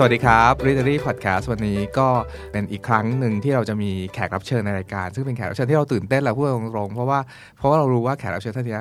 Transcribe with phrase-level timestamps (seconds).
[0.00, 2.08] สวัสดีครับ Readery Podcast วันนี้ก็
[2.52, 7.20] เป็นอีกครั้งหนึ่งที่เราจะมีแขกรับเชิญในรายการ ซึ่งเป็นแขกรับเชิญที่เราตื่นเต้นเราพูดตรงๆเพราะว่า
[7.56, 8.78] เพราะว่าเรารู้ว่าแขกรับเชิญท่านนี้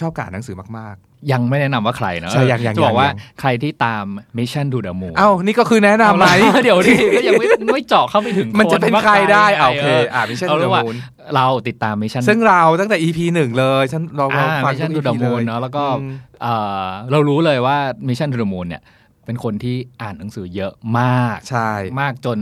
[0.00, 0.96] ชอบการอ่านหนังสือมาก
[1.32, 4.04] ยังไม่แนะนำว่าใครเนอะใช่ยังยังจะบอกว่ายังใครที่ตาม
[4.38, 6.28] Mission to the Moon ๆเอ้านี่ก็คือแนะนำไหม
[6.62, 10.96] เดี๋ยวดิก็ยังไม่ไม่เจาะเข้าไปถึงมันจะเป็นว่าใครได้อะโอเคเอออ่า Mission เอา to เรี the ยกว่า Moon
[11.34, 16.12] เราติดตาม Mission ซึ่งเราตั้งแต่ EP หนึ่งเลยฉันเราเราอ่าฟัง Mission ทุ to ก the EP เล Moon ยเนอะแล้วก็อืม
[16.42, 17.76] เอ่อเรารู้เลยว่า
[18.08, 18.82] Mission to the Moon เนี่ย
[19.30, 22.38] เป็นคนที่อ่านหนังสือเยอะมากใช่มากจน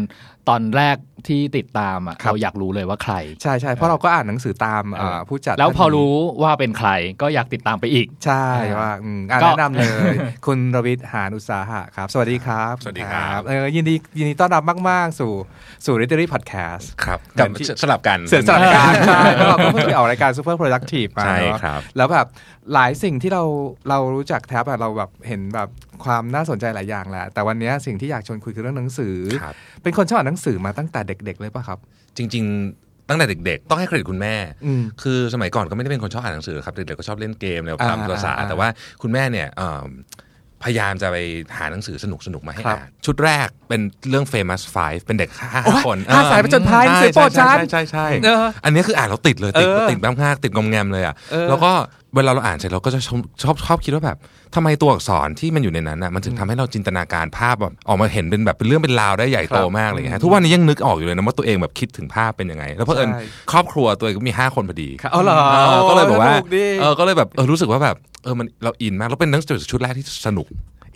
[0.49, 0.97] ตอนแรก
[1.29, 6.91] ที่ติดตามอะครับเราอยากรู้เลยว่าใคร ใช่ใช่เพราะเราก็อ่านหนังสือตามเอ่อผู้จัด แล้วพอท่านนี้รู้ว่าเป็นใคร
[7.23, 10.15] ก็อยากติดตามไปอีก ใช่อ่าว่าอืมอะก็แนะนำเลย
[10.47, 15.33] คุณรวิทย์หานอุตสาหะครับ สวัสดีครับ สวัสดีครับเออยินดียินดีต้อนรับมาก ๆ สู่
[15.87, 22.27] สู่ Literary Podcast ครับกักับบสลับกันเสือสลับการใช่เพราะเราก็เพิ่งไปออกรายการ Super Productive มาใช่เนอะครับแล้วแบบ
[22.75, 23.43] หลายสิ่งที่เรา
[23.89, 25.69] เรารู้จักแทบอะเราแบบเห็นแบบ
[26.05, 31.79] ความน่าสนใจหลายอย่างแหละ แต่วันนี้สิ่งที่อยากชวนคุยคือเรื่องหนังสือครับเป็นคนชอบอ่านหนังสือมาตั้งแต่เด็ก ๆ เลยป่ะครับ
[32.17, 32.45] จริง
[32.77, 34.35] ๆ ตั้งแต่เด็ก ๆ ต้องให้เครดิตคุณแม่
[34.67, 38.69] อืมคือสมัยก่อนก็ไม่ได้เป็นคนชอบอ่านหนังสือครับ เด็กๆก็ชอบเล่นเกมอะไรอ่าตามภาษาอ่าแต่ว่า
[39.03, 39.89] คุณแม่เนี่ยเอิ่ม
[40.65, 41.17] พยายามจะไป
[41.57, 51.73] หาหนังสือสนุกๆมาให้ครับอ่านชุดแรกเป็นเรื่อง famous five เป็นเด็กห้าโอ้ยคนห้าสายผจญภัยหนังสือโปรดฉันใช่ใช่ใช่เอออันนี้คืออ่านแล้วติดเลยติดเออติดมากๆติดงอมแงมเลยอะเออแล้วก็
[52.17, 54.19] เวลาเราอ่านเสร็จเราก็จะชอบชอบชอบคิดว่าแบบ
[54.55, 63.23] ทำไมตัวอักษรที่มันอยู่ในนั้นอะมันถึงทำให้เราจินตนาการภาพแบบออกมาเห็นเป็นแบบเป็นเรื่องเป็นราวได้ใหญ่โตครับมากเลยฮะทุกวันนี้ยังนึกออกอยู่เลยนะว่าตัวเองแบบคิดถึงภาพเป็นยังไง แล้วเพราะเอิญใช่
[63.53, 67.97] ครอบครัวตัวเองก็มี 5 คนพอดีครับเอาเหรอเออก็เลยแบบว่าสนุกดิเออก็เลยแบบเออรู้สึกว่าแบบ
[68.29, 70.47] เออมันเราอินมากแล้วเป็นหนังสือชุดแรกที่สนุก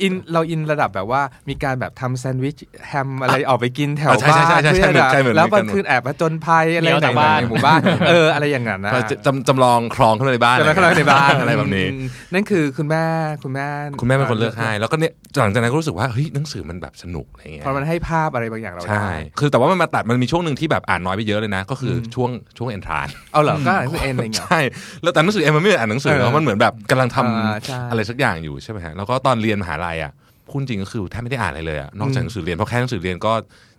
[0.00, 2.56] อินเราอินระดับแบบว่ามีการแบบทำแซนด์วิช
[2.88, 8.92] แฮมอะไรออกไปกินแถวอะใช่บ้านใช่ใช่ใช่เพื่อนอะใช่เหมือนแล้วเหมืมัอนนกันคืนแอบมาจนภัยอะไรเลี้ยวไหนจากบ้านในหมู่บ้านเอออะไรอย่างนั้นนะ
[9.26, 13.04] จำจำลองคลองเข้ามาในบ้านใช่ไหมข้างในบ้านอะไรแบบนี้อืมนั่นคือคุณแม่
[13.42, 13.66] คุณแม่
[14.00, 24.60] คุณแม่เป็นคนเลือกให้แล้วก็เนี่ยหลังจากนั้นก็รู้สึกว่าเฮ้ยหนังสือมันแบบสนุกอะไรเงี้ยเพราะมันให้ภาพอะไรบางอย่างเราใช่ได้คือแต่ว่ามันมาตัดมันมีช่วงหนึ่งที่แบบอ่านน้อยไปเยอะเลยนะ ก็คืออช่วงช่วงเอนทรานเอาเหรอก็อ่านหนังสือเองอะไรอย่างเงี้ยใช่
[25.02, 30.12] แล้วแต่หนังสือเองมันไม่ได้อ่านหนังสือเออเนอะมันเหมือนแบบกำลังทำอ่าใช่อะไรสักอย่างอยู่ใช่ไหมฮะแล้วก็ตอนเรียนมหาลัยอะ
[30.48, 33.32] พูดจริงก็คือแทบไม่ได้อ่านอะไรเลยอะนอกจากหนังสือเรียนเพราะแค่หนังสือเรียนก็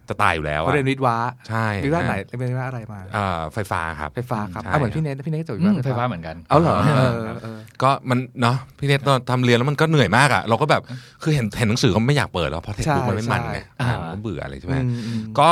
[0.09, 1.18] จะตายอยู่แล้วเขาอะเรียนวิทย์วะ
[1.50, 10.81] ใช่วิทย์ว่าไหนเรียนวิทย์ว่าอะไรมาอ่าไฟฟ้าครับไฟฟ้าครับใช่อะเหมือนพี่เนทพี่เนทจบอยู่อืมว่าไฟฟ้าเหมือนกันเอาเหรอเออเออก็มันเนาะพี่เนทตอนทำเรียนแล้วมันก็เหนื่อยมากอะเราก็แบบ
[11.24, 15.50] คือเห็นเห็นหนังสือก็ไม่อยากเปิดแล้วเพราะเทคบุ๊กมันไม่มันไงใช่อ่านก็เบื่ออะไรใช่ไหมอืมอืมก็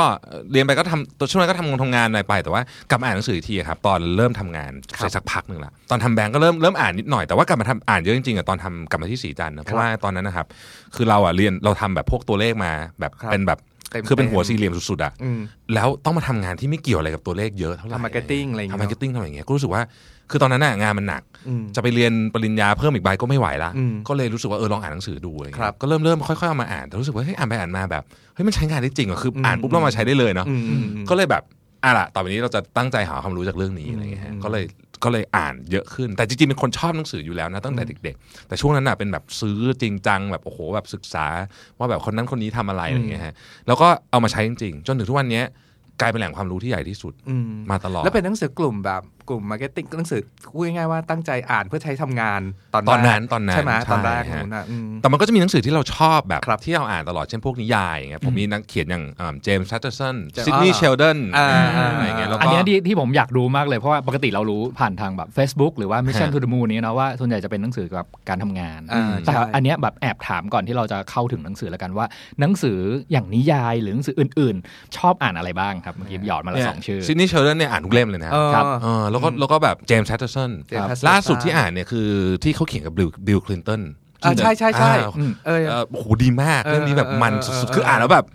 [0.52, 10.46] เรียนไปก็ทำตัวช่วงนั้นก็ทำงานทำงานหน่อยไปแต่ว่ากลับมาอ่านหนังสืออีกทีอะครับตอนเริ่มทำงานครับสักพักหนึ่งละตอนทำแบงก์ก็เริ่มเริ่มอ่านนิดหน่อยแต่ว่ากลับมาทำอ่านเยอะจริงๆอะตอนทำกลับมาที่สีจันทร์นะเพราะว่าตอนนั้นนะครับ
[10.94, 13.71] คือเราอะเรียนเราทำแบบพวกตัวเลขมาแบบครับเป็นแบบเต็มๆ
[14.08, 15.40] คือเป็นหัวสี่เหลี่ยมสุดๆอะอืม
[15.74, 19.82] แล้วต้องมาทำงานที่ไม่เกี่ยวอะไรกับตัวเลขเยอะเท่าไหร่ทำ marketing อะไรอย่างเงี้ยทำมาร์เก็ตติ้งทำอย่างเงี้ยก็รู้สึกว่า
[20.30, 28.02] คือตอนนั้นอะงานมันหนักอืมจะไปเรียนปริญญาเพิ่มอีกใบก็ไม่ไหวละอืมก็เลยรู้สึกว่าเออลองอ่านหนังสือดูอะไรเงี้ยครับก็เริ่มเริ่มค่อยๆเอามาอ่านแต่รู้สึกว่าเฮ้ยอ่านไปอ่านมาแบบ
[28.34, 31.42] เฮ้ยมันใช้งานได้จริงเหรอคืออ่านปุ๊บเอามาใช้ได้เลยเนาะอืมอืมอืมก็เลยแบบ
[31.84, 34.64] อะล่ะต่อไปนี้เราจะตั้งใจหาความรู้จากเรื่องนี้อะไรเงี้ยฮะอืมก็เลย
[35.04, 41.26] ก็เลยอ่านเยอะขึ้น แต่จริงๆเป็นคนชอบหนังสืออยู่แล้วนะตั้งแต่เด็ก ๆ แต่ช่วงนั้นน่ะเป็นแบบซื้อจริงจังแบบโอ้โหแบบศึกษา
[41.78, 43.34] ว่าแบบคนนั้นคนนี้ทำอะไรอะไรเงี้ยฮะ
[43.66, 45.44] แล้วก็เอามาใช้จริงๆ จนถึงทุกวันเนี้ย
[46.00, 50.20] กลายเป็นแหล่งความรู้ที่ใหญ่ที่สุดอืมมาตลอด แล้วเป็นหนังสือกลุ่มแบบกลุ่ม marketing หนังสือ
[50.54, 52.40] พูดง่ายๆว่าตั้งใจอ่านเพื่อใช้ทำงาน
[52.74, 59.04] ตอนตอนนั้นแรกตอนนั้นใช่ไหมใช่ตอนแรกฮะนู้นนะอืมแต่มันก็จะมีหนังสือที่เราชอบแบบครับที่เราอ่านตลอดเช่นพวกนิยายอย่างเงี้ยผมมีนักเขียนอย่าง
[59.42, 72.06] James Patterson จะ Sidney อ่า Sheldon อ่าอะไรอย่างเงี้ยแล้วก็อันเนี้ยที่ที่ผมอยากรู้มากเลยเพราะว่าปกติเรารู้ผ่านทางแบบ Facebook หรือว่า ฮะ Mission to the Moon นี้นะว่าส่วนใหญ่จะเป็นหนังสือเกี่ยวกับการทำงานอ่าแต่ใช่อันเนี้ยแบบแอบถามก่อนที่เราจะเข้าถึงหนังสือแล้วกันว่า
[72.40, 72.78] หนังสือ
[73.12, 82.08] อย่างนิยายหรือหนังสืออื่น ๆ ชอบอ่านอะไรบ้างครับเมื่อกี้หยอดมาละสองชื่อ Sidney Sheldon เนี่ยอ่านทุกเล่มเลยนะเออครับเออแล้วก็แล้วก็แบบเจมส์แพตเตอร์สัน James Patterson ล่าสุดที่อ่านเนี่ยคือ
[82.44, 83.82] ที่เขาเขียนกับ Bill Bill Clinton
[84.24, 88.26] อ่าใช่ใช่ใช่อืมเออเออโอ้โหดีมากเออเรื่องนี้แบบมันเออสุดเออๆคืออ่านแล้วแบบ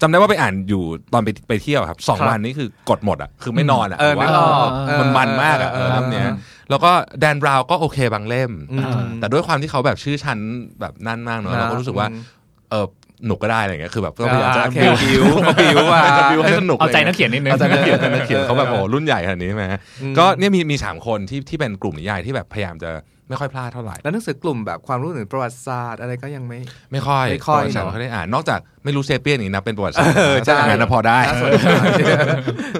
[0.00, 6.28] จำได้ว่าไปอ่านอยู่ตอนไปไปเที่ยวครับสองครับวันนี้คือกดหมดอะคือไม่นอนอะเออว่านึกออกเออมันมันมากอะเออเรื่องเนี้ย
[6.70, 8.84] แล้วก็ Dan Brown ก็โอเคบางเล่มอืม
[9.20, 10.38] แต่ด้วยความที่เขาแบบชื่อชั้น
[10.80, 12.22] แบบนั่นมากเนอะนะเราก็รู้สึกว่าอืม
[12.70, 12.86] เออ
[13.26, 15.24] หนุกก็ได้อะไรเงี้ยคือแบบก็พยายามจะอ่าโอเคบิวบิว
[15.60, 22.90] บิวอะบิวให้สนุกเอาใจะไรนังี้ยกเขียนนิดนึงอาจารย์นักเขียนอาจารย์นักเขียนเขาแบบโอ้รุ่นใหญ่ขนาดนี้ใช่ไหมฮะอืมก็เนี่ยมีมีสามคนที่ที่เป็นกลุ่มนิยายที่แบบพยายามจะ
[23.28, 26.58] ไม่ค่อยพลาดเท่าไหร่ แล้วหนังสือกลุ่มแบบความรู้ถึงประวัติศาสตร์อะไรก็ยังไม่
[26.92, 31.66] ไม่ค่อยไม่ค่อยประวัติศาสตร์เนอะไม่ค่อยได้อ่านนอกจากไม่รู้เซเปียนอย่างนี้นะเป็นประวัติศาสตร์เออใช่ถ้าอย่างนั้นนะพอได้น่าสนใจ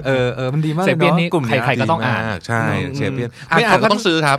[0.05, 4.37] เออเออมันดีมากเลเซยเปียนเนาะนี่กลุ่มเนี้ยใครๆก็ต้องอ่านดีมใช่อืมเซเปียนอะไม่อ่านเขาก็ก็ต้องซื้อครับ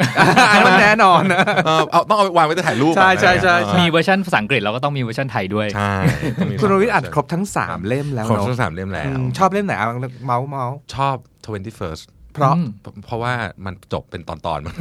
[0.52, 5.92] อันมันแน่นอนนะเออเอาต้องเอาไปวางไว้จะถ่ายรูปใช่ใช่ใช่เออมีเวอร์ชันภาษาอังกฤษเราก็ต้องมีเวอร์ชันไทยด้วยใช่
[6.40, 9.86] ต้องมีคุณรวิศอ่านครบทั้งสามเล่มแล้วครบเนาะทั้งสามเล่มแล้วอืมชอบเล่มไหนอะ
[10.26, 11.16] เมาส์เมาส์ชอบ
[11.46, 12.04] 21st
[12.38, 12.68] เพราะอืม
[13.06, 13.32] เพราะว่า
[13.64, 14.74] มันจบเป็นตอนๆมัน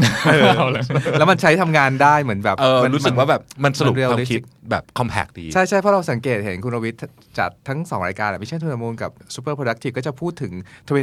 [1.18, 7.00] แล้วมันใช้ทำงานได้เหมือนแบบเออมันรู้สึกว่าแบบมันสรุปมันความ realistic คิดแบบ compact ดี ใช่ใช่เพราะเราสังเกตเห็นคุณรวิทย์
[7.40, 10.54] จัดทั้ง 2 รายการ Mission to the Moon กับ Super Productive ก็จะพูดถึง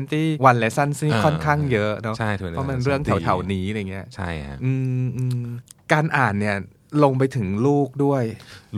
[0.06, 4.72] 21 Lesson ซึ่งอ่าค่อนข้างเยอะเนาะใช่21เพราะมันเรื่องแถวๆนี้อะไรเงี้ยใช่ฮะอื
[5.04, 5.46] มอืม
[5.92, 6.56] การอ่านเนี่ย
[7.04, 8.22] ลงไปถึงลูกด้วย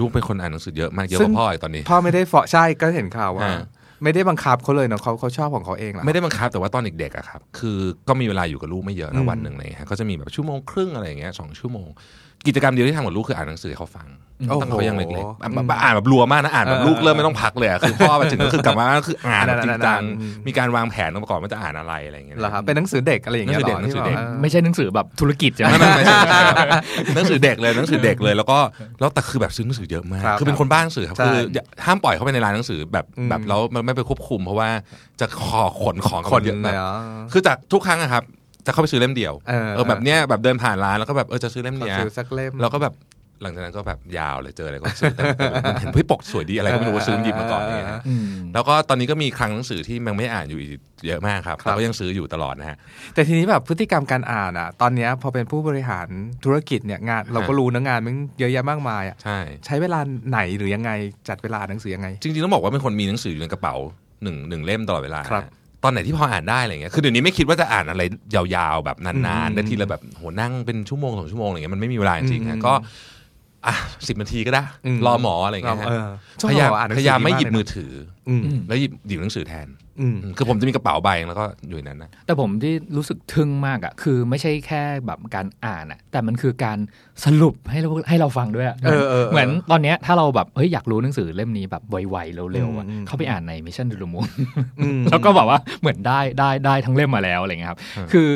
[0.01, 3.61] ลูกเป็นคนอ่านหนังสือเยอะมากเยอะซึ่กงว่าพ่ออีกตอนนี้ พ่อไม่ได้ฟอใช่ก็เห็นข่าวว่าอ่า
[4.03, 7.79] ไม่ได้บังคับเขาเลยเนาะเขาเขาชอบของเขาเองเหรอไม่ได้บังคับแต่ว่าตอนเด็กๆอะครับ คือ
[8.09, 11.89] ก็มีเวลาอยู่กับลูกไม่เยอะอืนะมวันหนึ่งเลยฮะก็จะมีแบบชั่วโมงครึ่งอะไรอย่างเงี้ยสองชั่วโมง
[12.47, 14.09] กิจกรรมเดียวที่ทำกับลูกคืออ่านหนังสือให้เขาฟัง
[14.49, 26.57] โอ้ตั้งโหแต่เขายังเล็กๆอะอืมอ่านแบบรัวมากนะอ่านแบบเออลูกเริ่มไม่ต้องพักเลยอะคือพ่อมาถึงก็คือกลับมาก็คืออ่านแบบจริงจังอืมมีการวางแผนมาก่อนว่าจะอ่านอะไรอะไรอย่างเงี้ยเหรอครับเป็นหนังสือเด็กอะไรอย่างเงี้ยหนังสือเด็กหรหนังสือเด็กที่บไม่ใช่หนังสือแบบธุรกิจใช่ไหมไม่ไม่ไม่ใช่ไม่ใช่ครับ
[27.15, 28.59] หนังสือเด็กเลยหนังสือเด็กเลย แล้วก็
[29.01, 34.69] แล้วแต่คือแบบซื้อหนังสือเยอะมากครับคือเป็นคนบ้าหนังสือครับใช่คืออย่าห้ามปล่อยเขาไปในร้านหนังสือแบบอืมแบบแล้วมันไม่ไปควบคุม เพราะว่า
[35.21, 36.95] จะขอขนของคนเยอะเลแบบยเหรอ
[37.33, 38.25] คือจากทุกครั้งอะครับ
[38.67, 42.95] จะเข้าไปซื้อเล่มเดียวเออเออแบบเนี้ยแบบเดินผ่านร้านแล้วก็แบบเออจะซื้อเล่มขอเนี้ยซื้อสักเล่มแล้วก็แบบ
[43.43, 45.25] หลังจากนั้นก็แบบยาวเลยเจออะไรก็ซื้อแต่
[45.81, 50.71] เห็นเฮ้ยปกสวยดีอะไรก็ไม่รู้ว่าซื้อหยิบมาก่อนเนี่ยฮะอืมแล้วก็ตอนนี้ก็มีคลังหนังสือที่ยังไม่อ่านอยู่อีก
[51.07, 52.77] เยอะมากครับครับแต่ก็ยังซื้ออยู่ตลอดนะฮะ
[53.15, 56.09] แต่ทีนี้แบบพฤติกรรมการอ่านอะ ตอนเนี้ยพอเป็นผู้บริหาร
[56.45, 60.91] ธุรกิจเนี่ยงาน เราก็รู้นะงานมันเยอะแยะมากมายอะใช่ใช้เวลาไหนหรือยังไง
[61.29, 63.75] จัดเวลาอ่านหนังสือยังไง จริงๆต้องบอกว่าเป็นคนมีหนังสืออยู่ในกระเป๋า
[64.23, 68.03] หนึ่งหนึ่งเล่มตลอดเวลาครับต อนไหนที่พออ่านได้อะไรเงี้ยคือเดี๋ยวนี้ไม่คิดว่าจะอ่านอะไร
[68.35, 72.73] ยาวๆแบบนานอืมๆได้ทีละแบบโหนั่งเป็นชั่วโมงสองชั่วโมงอะไรเงี้ยมันไม่มีเวลาจริงๆอืฮะมก็
[73.67, 73.75] อะ
[74.09, 76.07] สิบนาทีก็ได้อืมรอหมออะไรเงี้ยฮะเออ
[76.41, 77.93] ช่วงพยายามเราอ่านหนังพสือยายามไม่หยิบดีมืเลอถือ
[78.29, 79.69] อืมแล้วหยิบหยิบหนังสือแทน
[80.01, 86.79] อืมอืมคือผมจะมีกระเป๋าใบแล้วก็อยู่ในนั้นนะแต่ผมที่รู้สึกทึ่งมากอะ คือไม่ใช่แค่แบบการอ่านอะ แต่มันคือการ
[87.25, 94.29] สรุปให้เราให้เราฟังด้วยอะเออเออเออเหมือนตอนเนี้ยถ้าเราแบบเฮ้ยอยากรู้หนังสือเล่มนี้แบบไวๆเร็วๆอะอืมอืมเข้าไปอ่านใน Mission to the Moon
[94.81, 98.29] อืมแล้วก็แบบว่าเหมือนได้ได้ได้ทั้งเล่มมาแล้วอะไรเงี้ยครับอืมคือ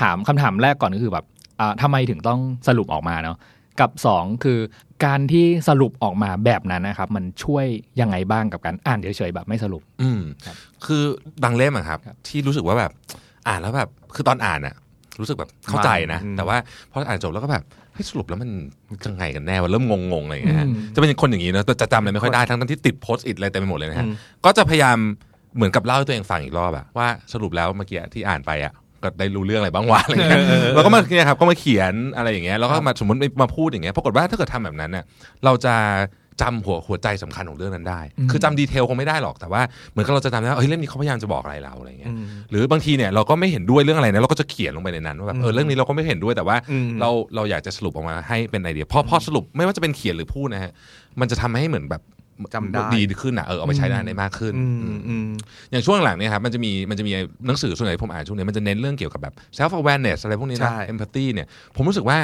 [0.00, 1.24] ถามคำถามแรกก่อนก็คือแบบ
[1.60, 3.36] อ่าทำไมถึงต้องสรุปออกมาเนาะ
[3.80, 4.58] กับสองคือ
[5.04, 7.66] การที่สรุปออกมาแบบนั้นนะครับ มันช่วย
[8.00, 10.56] ยังไงบ้างกับการอ่านเฉยๆแบบไม่สรุป อืมครับ
[10.86, 11.02] คือ
[11.42, 12.92] บางเล่มอะครับครับ ที่รู้สึกว่าแบบ
[13.48, 14.74] อ่านแล้วแบบคือตอนอ่านอะ
[15.20, 16.56] รู้สึกแบบเข้าใจนะอืมแต่ว่า
[16.90, 18.50] พออ่านจบแล้วก็แบบเฮ้ยสรุปแล้วมัน
[19.06, 24.96] ยังไงกันแน่ว่าเริ่มงงๆอะไรอย่างเงี้ยฮะอืมจะเป็นคนอย่างนี้นะแต่จะจำอะไรไม่ค่อยได้ทั้งๆที่ติดโพสต์อิทอะไรเต็มไปหมดเลยนะฮะอืมก็จะพยายาม
[25.56, 28.72] เหมือนกับเล่าให้ตัวเองฟังอีกรอบอะว่าสรุปแล้วเมื่อกี้ที่อ่านไปอะ
[29.04, 30.42] ก็ได้รู้เรื่องอะไรบ้างวะอะไรเงี้ย
[30.74, 35.04] แล้วก็มาเนี่ยครับก็มาเขียนอะไรอย่างเงี้ยแล้วก็มาสมมติมาพูดอย่างเงี้ยปรากฏว่าถ้าเกิดทำแบบนั้นเนี่ย
[35.44, 35.74] เราจะ
[36.42, 50.72] จำหัวหัวใจสำคัญของเรื่องนั้นได้อืมคือจำดีเทลคงไม่ได้หรอกแต่ว่าเหมือนกับเราจะจำได้ว่าเฮ้ยเรื่องนี้เขาพยายามจะบอกอะไรเราอะไรเงี้ยอืมหรือบางทีเนี่ยเราก็ไม่เห็นด้วยเรื่องอะไรนะเราก็จะเขียนลงไปในนั้นว่าแบบเออเรื่องนี้เราก็ไม่เห็นด้วยแต่ว่าอืมเราเราอยากจะสรุปออกมาให้เป็นไอเดียพอพอสรุปไม่ว่าจะเป็นเขียนหรือพูดนะฮะ
[51.20, 52.02] มันจะทำให้เหมือนแบบ
[52.54, 55.28] จำได้ดีขึ้นอะเออเอาไปใช้ได้ได้มากขึ้นอืมอืมอืม
[55.70, 57.12] อย่างช่วงหลังเนี่ยครับมันจะมีมันจะมี
[57.46, 61.46] หนังสือส่วนใหญ่ที่ผมอ่านช่วงนี้มันจะเน้นเรื่องเกี่ยวกับแบบ self awareness อะไรพวกนี้ใช่นะ empathy เนี่ย
[61.76, 62.18] ผมรู้สึกว่า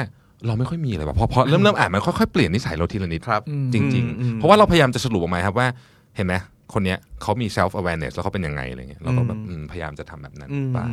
[0.47, 5.67] เราไม่ค่อยมีเลยแบบพอพอเริ่มเริ่มอ่านมันค่อยๆเปลี่ยนนิสัยเราทีละนิดครับอืมจริงอืมอืมๆเพราะว่าเราพยายามจะสรุปออกมาครับว่า
[6.15, 6.33] เห็นไหม
[6.73, 10.89] คนเนี้ยเขามี self awareness แล้วเขาเป็นยังไงอะไรเงี้ยเราก็แบบอืมอืมพยายามจะทำแบบนั้นอืมบ้าง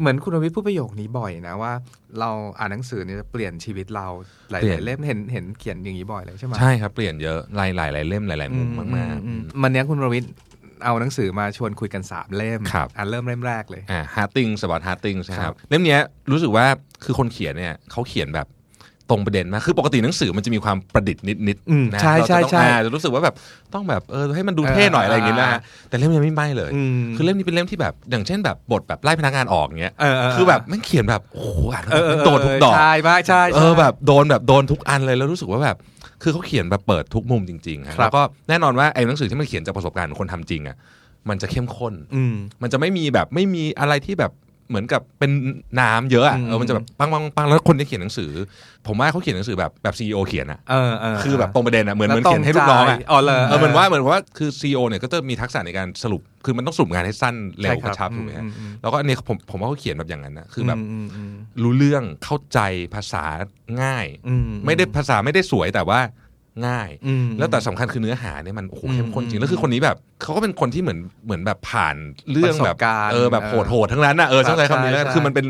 [0.00, 1.72] เหมือนคุณรวิทย์พูดประโยคนี้บ่อยนะว่า
[2.20, 4.06] เราอ่านหนังสือเนี่ยจะเปลี่ยนชีวิตเรา
[4.50, 10.32] หลายเปลี่ยนๆเล่มเห็นเห็นเขียนอย่างนี้บ่อยเลยใช่ไหมใช่ครับเปลี่ยนเยอะหลายหลายหลายเล่มหลายๆมุมมากอืๆอืมันเนี้ยคุณรวิทย์
[10.84, 16.00] เอาหนังสือมาชวนคุยกันสามเล่มครับอ่านเริ่มเล่มแรกเลยอ่า Harding สวัสดิ์ Harding ใช่คครัรับบเล่มเนี้ย
[16.30, 16.66] รู้สึกว่า
[17.04, 18.46] คือคนเขียนเนี่ยเขาเขียนแบบ
[19.10, 23.34] ตรงประเด็นมากคือปกติหนังสือมันจะมีความประดิษฐ์นิดอืมๆนะใช่เราจะใช่ต้องใช่อ่าจะรู้สึกว่าแบบ
[23.74, 35.76] ต้องแบบเออให้มันดูเท่หน่อยอะไรอย่างเงี้ยนะฮะแต่เล่มนี้ไม่ไม่เลยอืมคือเล่มนี้เป็นเล่มที่แบบอย่างเช่นแบบบทแบบไล่พนักงานออกเงี้ยเออเออคือแบบมันเขียนแบบโอ้โหอ่านแล้วเออเออโดนทุกดอกใช่มากใช่เออแบบโดนแบบโดนทุกอันเลยแล้วรู้สึกว่าแบบ
[36.22, 40.76] คือเขาเขียนแบบเปิดทุกมุมจริงๆฮะครับแล้วก็แน่นอนว่าไอ้หนังสือที่มันเขียนจากประสบการณ์ของคนทำจริงอะ
[41.28, 44.32] มันจะเข้มข้นอืมมันจะไม่มีแบบไม่มีอะไรที่แบบ
[44.70, 45.30] เหมือนกับเป็น
[45.80, 48.30] น้ำเยอะอะอืมเออมันจะแบบปังปังปังแล้วคนที่เขียนหนังสือ
[48.86, 62.58] ผมว่าเขาเขียนหนังสือแบบแบบซีอเขียนอะเออเออคือแบบตรงประเด็นอะเหมือนเหมือนแล้วเขียนให้ลูกน้องอะตรงใจอ๋อเลยเออเหมือนว่าเหมือนว่าคือซีอเนี่ยก็จะมีทักษะในการสรุป คือมันต้องสรุปงานให้สั้นเร็วใช่กระชับถูกไหมฮะอือืมแล้วก็อันนี้ผมผมว่าเขาเขียนแบบอย่างนั้นนะคือแบบมอืมรู้เรื่องเข้าใจ
[62.94, 63.24] ภาษา
[63.82, 66.00] ง่ายอืมไม่ได้ภาษาไม่ได้สวยแต่ว่า
[66.66, 71.96] ง่ายอืมแล้วแต่สำคัญคือเนื้อหาเนี่ยมันโอ้โหอืมเข้มข้นจริอืงมแล้วคือคนนี้แบบเขาก็เป็นคนที่เหมือนเหมือนแบบผ่าน
[72.32, 75.46] เรื่องแบบประสบการณ์เออแบบเออโหดโหดๆทั้งนั้นน่ะเออครับใช้คำนี้แล้วกันใช่คือมันเป็น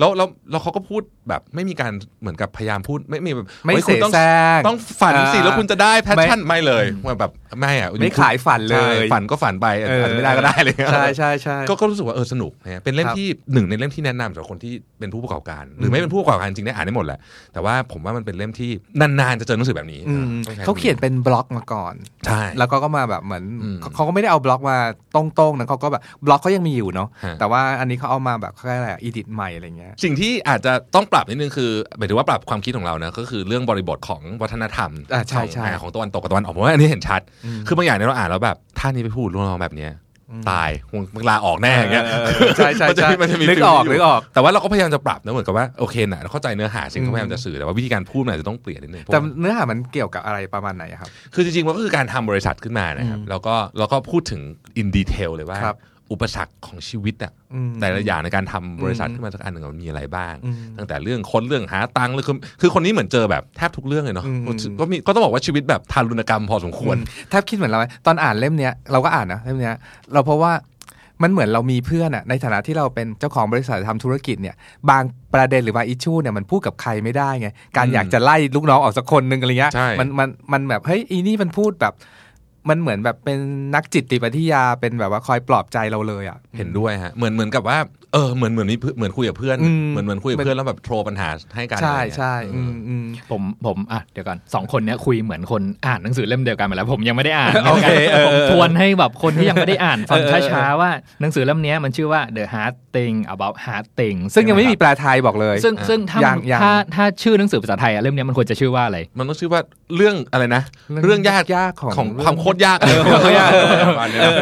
[0.00, 17.18] แล้วแล้วแล้วเขาก็พูดแบบไม่มีการเหมือนกับพยายามพูดไม่มีแบบไม่ฮ้ยเสคุณต้องแสร้งต้องฝันสิอ่าแล้วคุณจะได้แพชชั่นไม่เลยว่าแบบไม่อะไม่ขายฝันเลยใช่ฝันก็ฝันไปอาจจะไม่ได้ก็ได้เลยใช่ใช่ใช่ก็ก็รู้สึกว่าเออสนุกนะเป็นเล่มครับที่หนึ่งในเล่มที่แนะนำสำหรับคนที่เป็นผู้ประกอบการ หรือไม่เป็นผู้ประกอบการจริงได้อ่านได้หมดแหละ
[17.52, 21.94] แต่ว่าผมว่ามันเป็นเล่มที่นานๆจะเจอหนังสือแบบนี้อืมต้องใช้เขาเขียนเป็นบล็อกมาก่อน
[22.26, 24.76] ใช่แล้วก็ก็มาแบบเหมือนอืมเขาเขาก็ไม่ได้เอาบล็อกมา
[25.14, 39.92] ตรงๆนะเขาก็แบบบล็อกเขายังมีอยู่เนาะฮะแต่ว่าอันนี้เขาเอามาแบบเขาเรียกอะไรอีดิทใหม่อะไรเงี้ยสิ่งที่อาจจะต้องปรับนิดนึงคือหมายถึงว่าปรับความคิดของเรานะก็คือเรื่องบริบทของวัฒนธรรมอ่าใช่ของใช่อ่าของตะวันตกกับตะวันออกผมว่าอันนี้เห็นชัดอืมคือบางอย่างเนี่ยเราอ่านแล้วแบบท่านี้ไปพูดรุ่นน้องแบบเนี้ย
[40.50, 54.40] ตายคงลาออกแน่อย่างเงี้ยเออเออใช่ใช่มันจะใช่มีมันจะมีนึกฟีลออกยู่นึกออก แต่ว่าเราก็พยายามจะปรับนะเหมือนกับว่าโอเคนะเราเข้าใจเนื้อหาสิ่งอืที่มพยายามจะสื่อแต่ว่าวิธีการพูดมันอาจจะต้องเปลี่ยนนิดนึงแต่เนื้อหามันเกี่ยวกับอะไรประมาณไหนอะครับ คือจริงๆมันก็คือการทำบริษัทขึ้นมานะครับอืมแล้วก็แล้วก็พูดถึง
[54.78, 55.76] อินดีเทลเลยว่าครับ
[56.12, 64.40] อุปสรรคของชีวิตอะอืมแต่ละอย่างในการทำบริษัทอืมขึ้นมาสักอันหนึ่งมันมีอะไรบ้างอืมตั้งแต่เรื่องคนเรื่องหาตังค์เลยคือคือคนนี้เหมือนเจอแบบแทบทุกเรื่องเลยเนาะอืม
[64.80, 69.74] ก็มีก็ต้องบอกว่าชีวิตแบบทารุณกรรมพอสมควรอืมแทบคิดเหมือนเราไหมตอนอ่านเล่มเนี้ยเราก็อ่านนะเล่มเนี้ย
[70.12, 70.52] เราเพราะว่า
[71.22, 74.54] มันเหมือนเรามีเพื่อนอะในฐานะที่เราเป็นเจ้าของบริษัททำธุรกิจเนี่ย
[74.90, 75.02] บาง
[75.34, 81.94] ประเด็นหรือบางอิชชูเนี่ยมันพูดกับใครไม่ได้ไงการอืมอยากจะไล่ลูกน้องออกสักคนหนึ่งอะไรเงี้ยใช่มันมันมันแบบเฮ้ยอีนี่มันพูดแบบ
[82.68, 83.38] มันเหมือนแบบเป็น
[83.74, 87.78] นักจิตติปัทยาเป็นแบบว่าคอยปลอบใจเราเลยอะ เห็นด้วยฮะ เหมือนเหมือนกับว่า
[88.14, 109.60] เออเหมือนเหมือนมีเพื่อนเหมือนคุยกับเพื่อนอืมเหมือนเหมือนคุยกับเพื่อนแล้วแบบโทรปัญหาให้กันใช่อะไรเงี้ยใช่เออือมอืมผมผมอะเดี๋ยวก่อนสองคนเนี้ยคุยเหมือนคนอ่านหนังสือเล่มเดียวกันมาแล้ว ผมยังไม่ได้อ่านโอเคเออผมเออทวนให้แบบคนที่ยังไม่ได้อ่านฟังเออเออช้าๆว่าหนังสือเล่มเนี้ยมันชื่อว่า The Hard Thing About Hard Things ซึ่งยังไม่มีใช่หแปลไทยบอกเลยครับซึ่งซึ่งถ้ายัมังนยังถ้าถ้าชื่อหนังสือภาษาไทยอะเล่มเนี้ยมันควรจะชื่อว่าอะไรมันต้องชื่อว่า
[109.96, 110.62] เรื่องอะไรนะ
[111.04, 113.50] เรื่องยากยากของของความโคตรยากเออความโคตรยาก
[113.88, 114.32] ประมาณนี้นะ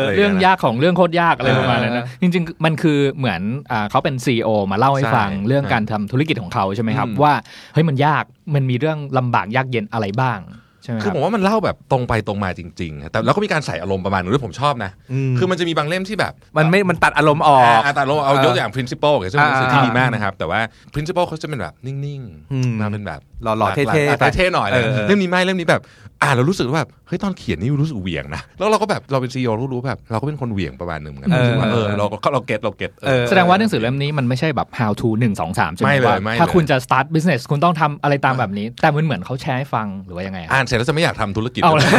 [0.00, 7.34] ะไเรื่องยากของเรื่องโคตรยากอะไรเออประมาณนั้นนะจริงๆมันคือเหมือนอ่าเขาเป็นซีอมาเล่าให้ใช่ฟังเรื่องการทำธุรกิจของเขาใช่ไหมครับอืมว่า
[7.74, 8.24] เฮ้ยมันยาก
[8.54, 10.40] มันมีเรื่องลำบากยากเย็นอะไรบ้าง
[10.82, 14.90] ใช่ไหมคคือรับผมว่ามันเล่าแบบตรงไปตรงมาจริงๆอะแต่แล้วก็มีการใส่อารมณ์ประมาณนึงที่ผมชอบนะ
[15.32, 20.60] มคือมันจะมีบางเล่มที่แบบ มันไม่มันตัดอารมณ์ออกอ่าแต่เราเอายกตัวอย่าง principle ซึ่งเป็นหนังสือที่อ่าดีมากนะครับ แต่ว่า
[20.94, 25.82] Principles เขาจะเป็นแบบนิ่งอืมๆมาเป็นแบบหล่อๆเท่ๆอะไปเท่ๆหน่อยเลยเออเล่มนี้ไม่เล่มนี้แบบ
[26.22, 41.90] อ่านเรารู้สึกว่าแบบเฮ้ยตอนเขียนนี่รู้สึกเหวี่ยงนะแล้วเราก็แบบเราเป็น CEO รู้แบบเราก็เป็นคนเหวี่ยงประมาณหนึ่งเหมือนกันเออรู้สึกว่าเออเราก็เรา get เรา get เออแสดงว่าหนังสือเล่มนี้มันไม่ใช่แบบ how to หนึ่งสองสามใช่ไหมไม่เลยว่าไม่เลยถ้าคุณจะ start business คุณต้องทำอะไรตามแบบนี้ แต่มันเหมือนเขาแชร์ให้ฟังหรือว่ายังไงอะอ่านเสร็จแล้วจะไม่อยากทำธุรกิจเอาเลย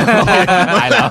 [0.80, 1.08] ตายแล้ว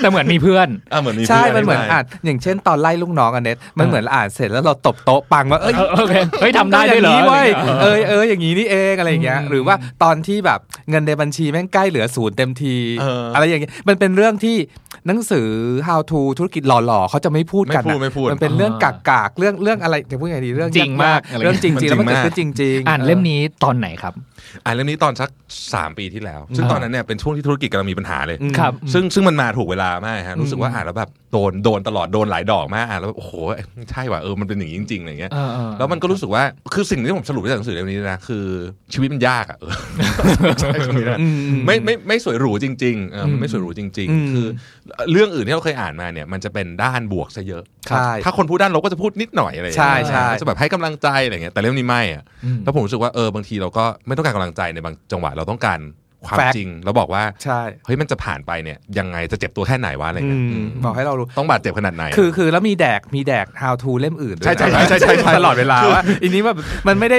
[0.00, 7.48] แต่เหมือนมีเพื่อนอ่าเหมือนมีใช่พื่มันเหมือนธิบายอ่านอย่างเช่นตอนไล่ลูกน้องอันเน็ตมันเหมือนอ่านเสร็จแล้วเราตบโต๊ะปังว่าเอ้ยเออโอเคเฮ้ยทำได้ด้วยเหรอางนี้เว้ย
[7.82, 10.60] เอเอออเอออย่างนี้นี่เองอะไรอย่างเงี้ยอืมหรือว่าตอนที่แบบ
[10.90, 14.56] เงินในบัญชีแม่งใกล้เหลือศูนย์เต็มทีเออออะไรอย่างเงี้ยมันเป็นเรื่องที่
[15.06, 15.48] หนังสือ
[15.88, 24.14] how to ธุรกิจหล่อๆเขาจะไม่พูดกันไม่พูดอะไม่พูดมันเป็นเรื่องกากๆเรื่องเรื่องอะไรจะพูดยังไงดีเรื่องจริงมากยอะไรเรื่องจริงมันๆแล้วมันจริเกิงดมากขึ้นจริง ๆ อ่านเล่มนี้ตอนไหนครับ
[24.64, 25.30] อ่านเล่มนี้ตอนสัก
[25.74, 33.32] สามปีที่แล้ว ซึ่งอ่าตอนนั้นเนี่ยเป็นช่วงที่ธุรกิจกำลังมีปัญหาเลยอืมครับซึ่งซึ่งมันมาถูกเวลามากฮะรู้สึกว่าอืมอ่านแล้วแบบโดนโดนตลอดโดนหลายดอกมากอ่านแล้วแบบโอ้โห
[33.90, 36.42] ใช่ว่ะเออมันเป็นอย่างนี้จริงๆอะไรเงี้ยเออเออแล้วมันก็รู้สึกว่า
[36.74, 38.44] คือสิ่งที่ผมสรุปจากหนังสือเล่มนี้นะคือ
[38.92, 39.74] ชีวิตมันยากอะเออ
[40.60, 44.46] ใช่คำนี้นะอืมอืมไม่ไม่ไม่สวยหรูจริงๆเออมันไม่อืมสวยหรูจริงอืมๆคือ
[45.10, 55.80] เรื่องอื่นที่เราเคยอ่านมาเนี่ย มันจะเป็นด้านบวกซะเยอะใช่ถ้าคนพูดด้านลบก็จะพูดนิดหน่อยอะไรอย่างเงี้ยใช่ใช่จะแบบให้กำลังใจอะไรเงี้ยแต่เล่มนี้ไม่อะอืมแล้วผมรู้สึกว่าเออบางทีเราก็ไม่ต้องการกำลังใจในบางจังหวะเราต้องการ
[56.26, 66.56] ความ Fact จริง แล้วบอกว่าใช่เฮ้ยมันจะผ่านไปเนี่ยยังไงจะเจ็บตัวแค่ไหนวะอะไรอืเงี้ยมอืมบอกให้เรารู้ต้องบาดเจ็บขนาดไหน คือคือแล้วมีแดกมีแดก how to เล่มอื่นด้วยใช่ใช่นะใช่ใช่ใช่ตลอดเวลาว่าอันนี้แบบ
[66.88, 67.18] มันไม่ได้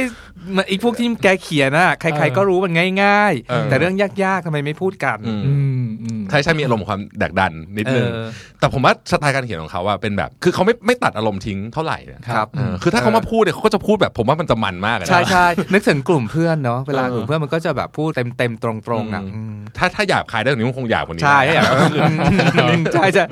[0.55, 5.53] มันอีกพวกที่แกเขียนน่ะใคร ๆ ก็รู้มันง่ายเออๆแต่เรื่องยากๆทำไมไม่พูดกันอืมอื
[5.83, 8.27] มอืมใช่ใช่มีอารมณ์ความดักดันนิดนึงเออ
[8.59, 21.63] แต่ผมว่าสไตล์การเขียนของเขาอะเป็นแบบ คือเขาไม่ไม่ตัดอารมณ์ทิ้งเท่าไหร่เนี่ยครับเออคือถ้าเขามาพูดเนี่ยเขาก็จะพูดแบบผมว่ามันจะมันมากอะนะใช่ใช่นึกถึงกลุ่มเพื่อนเนาะเวลาเออกลุ่มเพื่อนมันก็จะแบบพูดเต็มเต็มๆตรงๆอะอืมอืมถ้าถ้าหยาบคายได้กว่านี้มันคงหยาบกว่านี้ใช่นะ
[22.93, 23.25] ใช่ใช่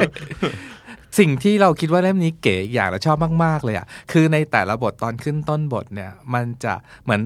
[1.20, 6.74] สิ่งที่เราคิดว่าเล่มนี้เก๋อีกอย่างและชอบมาก ๆ เลยอะ คือในแต่ละบทตอนขึ้นต้นบทเนี่ย มันจะ
[7.04, 7.22] เหมือน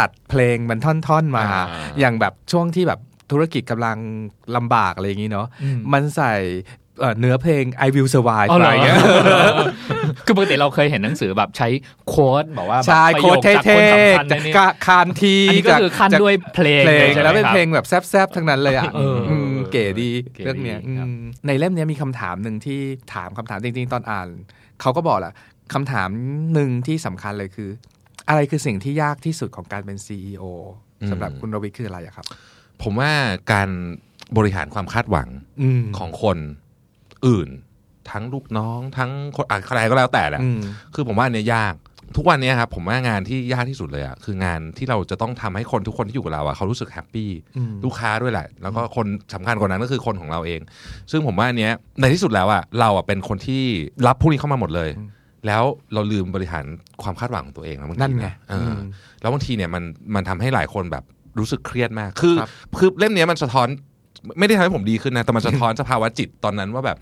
[0.00, 1.64] ตัดเพลงมันท่อน ๆ มาอ่า
[2.00, 3.98] อย่างแบบช่วงที่แบบธุรกิจกำลัง
[4.56, 6.32] ลำบากอะไรอย่างนี้เนาะอืมมันใส่
[7.00, 8.98] เอ่อเนื้อเพลง I Will Survive อ๋อเหรไปออย่างเงี้ย
[10.26, 11.68] คือปกติเราเคยเห็นหนังสือแบบใช้
[12.08, 19.16] โค้ดบอกว่าแบบใช่ประโค้โยดคจากเท่คนสำคัญในนี้ๆกะคานทีอันนี้ก็คือขั้นจากด้วยเพลงเพลงใช่ไหมแล้วเป็นครับเพลงแบบแซบๆทั้งนั้นเลยอะเออ
[19.54, 22.80] มเก๋ดีเก๋ดีเรื่องเนี้ยครับอืมในเล่มเนี้ยมีคำถามหนึ่งที่
[23.14, 24.28] ถามคำถามจริง ๆ ตอนอ่าน
[24.80, 25.32] เขาก็บอกแหละ
[25.74, 26.08] คำถาม
[26.54, 27.70] หนึ่งที่สำคัญเลยคือ
[28.28, 30.44] อะไรคือสิ่งที่ยากที่สุดของการเป็น CEO
[31.00, 32.26] อืมสำหรับคุณรวิทย์คืออะไรอะครับ
[32.82, 33.10] ผมว่า
[33.52, 33.68] การ
[34.36, 35.28] บริหารความคาดหวัง
[35.62, 36.38] อืมของคน
[37.26, 37.48] อื่น
[38.10, 40.60] ทั้งลูกน้องทั้งคนอะใครก็แล้วแต่แหละอืม
[40.94, 41.74] คือผมว่าอันเนี้ยยาก
[42.16, 50.60] ทุกวันนี้ครับผมว่างานที่ยากที่สุดเลยอะคืองานที่เราจะต้องทำให้คนทุกคนที่อยู่กับเราอะเขารู้สึกแฮปปี้อืมลูกค้าด้วยแหละ แล้วก็คนสำคัญกว่านั้นก็คือคนของเราเอง
[51.10, 53.62] ซึ่งผมว่าอันเนี้ยในที่สุดแล้วอะเราอะเป็นคนที่
[54.06, 54.90] รับพวกนี้เข้ามาหมดเลย
[55.46, 55.62] แล้ว
[55.94, 56.64] เราลืมบริหาร
[57.02, 58.78] ความคาดหวังของตัวเองนะบางทีนั่นไงเอออม
[59.20, 59.82] แล้วบางทีเนี่ยมัน
[60.14, 61.04] มันทำให้หลายคนแบบ
[61.38, 63.68] รู้สึกเครียดมาก คือครับคือเล่มเนี้ยมันสะท้อน
[64.38, 66.98] ไม่ได้ทำให้ผมดีขึ้นนะ แต่มันสะท้อนสภาวะจิตตอนนั้นว่าแบบ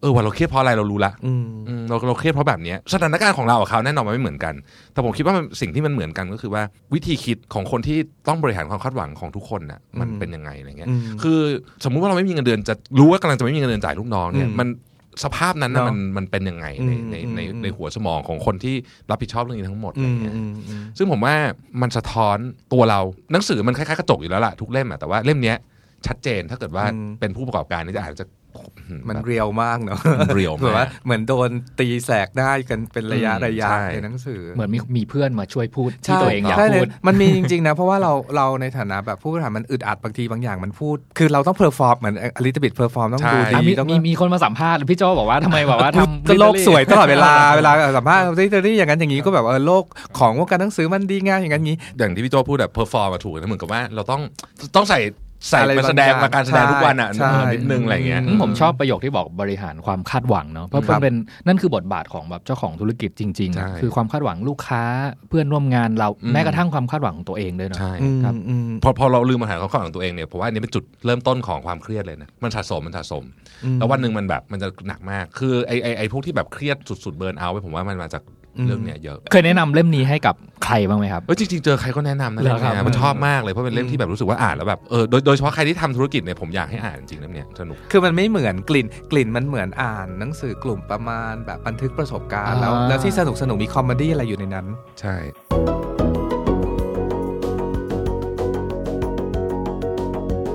[0.00, 4.54] เออว่าเราเครียดเพราะอะไรเรารู้ละอืมอืมเราเราเครียดเพราะแบบเนี้ยสถานการณ์ของเรากับเขาแน่นอนมันไม่เหมือนกัน
[4.92, 6.62] แต่ผมคิดว่ามันสิ่งที่มันเหมือนกันก็คือว่า
[6.94, 11.38] วิธีคิดของคนที่ต้องบริหารความคาดหวังของทุกคนน่ะมันอืมเป็นยังไงอะไรเงี้ยอืมคือ
[11.84, 14.68] สมมุติว่าเราไม่มีเงินเดือนจะรู้ว่ากำลังจะไม่มีเงินเดือนจ่ายลูกน้องเนี่ยอืมมัน
[15.24, 18.74] สภาพนั้นน่ะเนอะมันมันเป็นยังไงในอืมในในอืมในหัวสมองของคนที่
[19.10, 21.34] รับผิดชอบเรื่องนี้ทั้งหมดอะไรอืมเงี้ยอืมอืมซึ่งผมว่า
[21.82, 22.38] มันสะท้อน
[22.72, 23.00] ตัวเรา
[23.32, 25.56] หนังสือมันคล้ายๆกระจกอยู่แล้วล่ะทุกเล่มอะแต่ว่าเล่มเนี้ย
[26.06, 28.26] ชัดเจนถ้าเกิดว่าอืมเป็นผู้ประกอบการนี่จะอาจจะ
[29.08, 46.66] มันแบบ real มากเนาะมัน real มากเหมือนว่าเหมือนโดนตีแสกได้กันเป็นระยะอืมระยะใช่ในหนังสือ เหมือนมีมีเพื่อนมาช่วยพูดที่ใช่ตัวเองอยากใช่เลยพูดมันมีจริงๆนะ เพราะว่าเราเราในฐานะแบบผู้บริหารมันอึดอัดบางทีบางอย่างมันพูด คือเราต้อง perform เหมือน a little bit perform ต้องใช่ดูอะดีมีต้องมีมีคนมาสัมภาษณ์พี่โจบอกว่าทำไมแบบว่าทำก็โลก literary
[46.68, 49.84] สวยตลอดเวลาเวลาสัมภาษณ์ Readery อย่างนั้นอย่างนี้ก็แบบว่าเออโลก
[50.18, 54.20] ของวงการหนังสือมันดีงามอย่างนั้นอย่างนี้อย่างที่พี่โจพูดแบบ perform ถูกนะเหมือนกับว่าเราต้อง
[54.76, 55.00] ต้องใส่
[55.48, 61.14] ใส่อะไรมาแสดงบางอย่างมาการแสดงทุกวันอะใช่เออนิดนึงอะไรเงี้ยอืมผมชอบประโยคที่บอกบริหารความคาดหวังเนาะเพราะครับมันเป็น
[61.46, 64.82] นั่นคือบทบาทของแบบเจ้าของธุรกิจจริงใช่ๆคือความคาดหวังลูกค้า
[65.28, 73.24] เพื่อนร่วมงานเราอืมแม้กระทั่งความคาดหวังของตัวเองด้วยเนาะใช่อืมครับอืมพอพอเราลืมบริหารความคาดหวังของตัวเองเนี่ยผมว่าอันนี้เป็นจุดเริ่มต้นของความเครียดเลยนะมันสะสมมันสะสม
[73.64, 80.34] อืมแล้ววันหนึ่งมันแบบมันจะหนักมากคือไอไอไอพวกที่แบบเครียดสุดๆ burnout ไปผมว่ามันมาจากอืม เรื่องเนี้ยเยอะ เคยแนะนำเล่มนี้ให้กับ
[80.64, 94.66] ใครบ้างไหมครับเออจริงๆเจอใครก็แนะนำนะเหรอครับเล่มเนี้ยมันชอบมากเลยเพราะเป็นเล่มที่แบบรู้สึกว่าอ่านแล้วแบบเออโดยโดยเฉพาะใครที่ทำธุรกิจเนี่ยผมอยากให้อ่านจริงๆเล่มเนี้ยสนุกคือมันไม่เหมือนกลิ่นกลิ่นมันเหมือนอ่านหนังสือกลุ่มประมาณแบบบันทึกประสบการณ์แล้วอ่าแล้วที่สนุกสนุกมี comedy อะไรอยู่ในนั้น
[95.00, 95.14] ใช่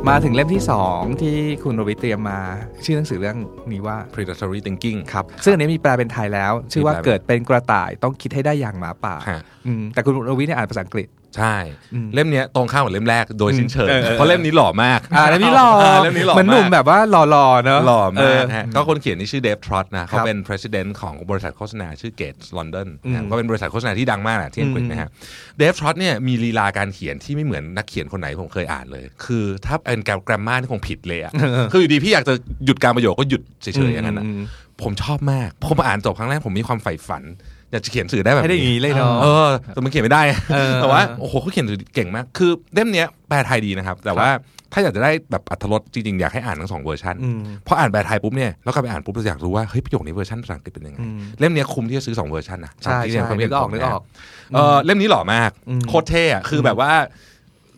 [0.10, 2.40] มาถึงเล่มที่ 2 ที่คุณรวิทย์เตรียมมา
[2.86, 3.38] ชื่อหนังสือเรื่อง
[3.72, 11.56] นี้ว่า predatory thinking ครับ ซึ่งอันนี้มีแปลเป็นไทยแล้ว ชื่อว่ามีแปลเป็นเกิดเป็นกระต่ายต้องคิดให้ได้อย่างหมาป่าฮะอืมแต่คุณรวิทย์เนี่ยอ่านภาษาอังกฤษ ใช่
[11.94, 15.70] อืมเล่มเนี้ยตรงข้ามกับเล่มแรกโดยสิ้นเชิงเออเออเพราะเล่มนี้หล่อมากอ่าเล่มนี้หล่อ
[16.04, 25.10] เล่มนี้หล่อเหมือนหนุ่มมากแบบว่าหล่อๆเนอะหล่อเอมาอกฮะก็คนเขียนนี่ชื่อเดฟทรอตนะเขาครับเป็น president ของบริษัทโฆษณาชื่อเกตลอนดอนอืมก็เป็นบริษัทโฆษณาที่ดังมากแหละที่อังกฤษอืมนะฮะ
[25.58, 31.32] เดฟทรอตเนี่ยมีลีลาการเขียนที่ไม่เหมือนนักเขียนคนไหนผมเคยอ่านเลย คือถ้าเป็นแกรมมาที่คงผิดเลยอะ
[31.72, 32.34] คืออยู่ดีพี่อยากจะ
[32.66, 34.42] หยุดการประโยคก็หยุดเฉยๆอย่างนั้นนะ
[34.82, 37.24] ผมชอบมากผมอ่านจบครั้งแรกผมมีความใฝ่ฝัน
[37.72, 40.22] อยากจะเขียนสื่อได้แบบให้ได้อย่างนี้นี้เลยเนาะเออแต่มันเขียนไม่ได้
[40.54, 44.30] เออแต่ว่าโอ้โหเขาเขียนเก่งมาก คือเล่มเนี้ยแปลไทยดีนะครับ แต่ว่า
[44.74, 54.02] ถ้าอยากจะได้แบบอรรถรสจริงๆ อยากให้อ่านทั้งสองเวอร์ชันอืมพออ่านแปลไทยปุ๊บเนี่ยแล้วก็ไปอ่านปุ๊บเราอยากรู้ว่าเฮ้ยประโยคนี้เวอร์ชันภาษาอังกฤษเป็นยังไงอืมเล่มเนี้ยคุ้มที่จะซื้อสองเวอร์ชันนะใช่ตามที่เรียใช่ความนึเห็กออกผมนึกออก
[54.56, 56.92] เออเล่มนี้หล่อมากอืมโคตรเท่อะคือแบบว่า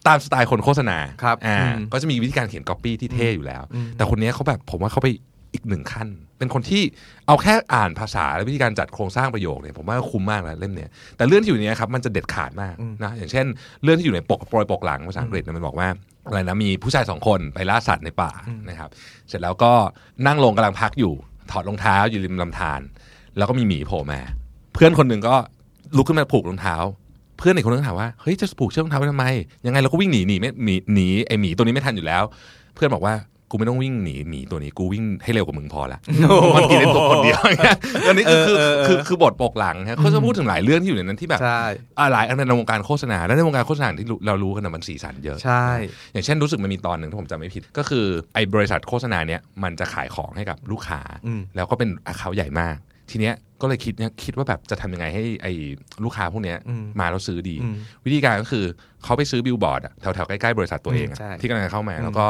[0.07, 5.07] ตามสไตล์คนโฆษณาครับอ่าอืมก็จะมีวิธีการเขียนก๊อปปี้ที่เท่อยู่แล้วอืมแต่คนเนี้ยเขาแบบผมว่าเขาไป
[5.53, 6.83] อีกหนึ่งขั้น เป็นคนที่
[7.27, 13.45] เอาแค่อ่านภาษาและวิธีการจัดโครงสร้างประโยคเนี่ยผมว่าคุ้มมากแล้วเล่มเนี้ยแต่เรื่องที่อยู่เนี้ยครับมันจะเด็ดขาดมากนะอย่างเช่น
[13.83, 15.87] เรื่องที่อยู่ในปกโปรยปกหลังภาษาอังกฤษเนี่ยมันบอกว่า
[16.27, 18.31] อะไรนะมีผู้ชายสองคนไปล่าสัตว์ในป่า
[18.69, 18.89] นะครับ
[19.27, 19.71] เสร็จแล้วก็
[20.27, 21.13] นั่งลงกำลังพักอยู่
[21.51, 22.81] ถอดรองเท้าอยู่ริมลำธาร
[23.37, 24.19] แล้วก็มีหมีโผล่มา
[24.73, 25.35] เพื่อนคนหนึ่งก็
[25.97, 26.75] ลุกขึ้นมาผูกรองเท้า
[27.37, 29.25] เพื่อนอีกคนนึงถามว่าเฮ้ยจะผูกเชือกรองเท้าไว้ทำไม
[29.65, 32.23] ยังไงเราก็วิ่งหนีหนีไม่หนีหนีไอหมีตัวนี้ไม่ทันอยู่แล้ว
[32.75, 33.13] เพื่อนบอกว่า
[33.51, 35.99] กูไม่ต้องวิ่งหนีหมีตัวนี้กูวิ่งให้เร็วกว่ามึงพอละ
[36.55, 41.61] มันกินได้ตัวคนเดียวอย่างเงี้ยอันนี้คือคือเออเออคือคือบทปกหลังฮะเขาจะพูดถึงหลายเรื่องที่อยู่ในนั้นที่แบบใช่
[41.99, 45.65] อ่าหลายอันในวงการโฆษณาและในวงการโฆษณาที่เรารู้กันนะมันสีสันเยอะใช่
[46.13, 52.75] อย่างเช่นรู้สึกมันมีตอนหนึ่งถ้าผมจำไม่ผิด ก็คือไอ้บริษัทโฆษณาเนี้ยมันจะขายของให้กับลูกค้าอืมแล้วก็เป็นอาคาใหญ่มาก
[53.11, 55.53] ทีเนี้ยก็เลยคิดเนี่ยคิดว่าแบบจะทำยังไงให้ไอ้
[56.03, 58.65] ลูกค้าพวกเนี้ยอืมมาแล้วซื้อดีอืมวิธีการก็คือ
[59.03, 62.27] เขาไปซื้อบิลบอร์ดอะแถวๆใกล้ๆบริษัทตัวเองอะอืมใช่ที่กำลังจะเข้ามาอืมแล้วก็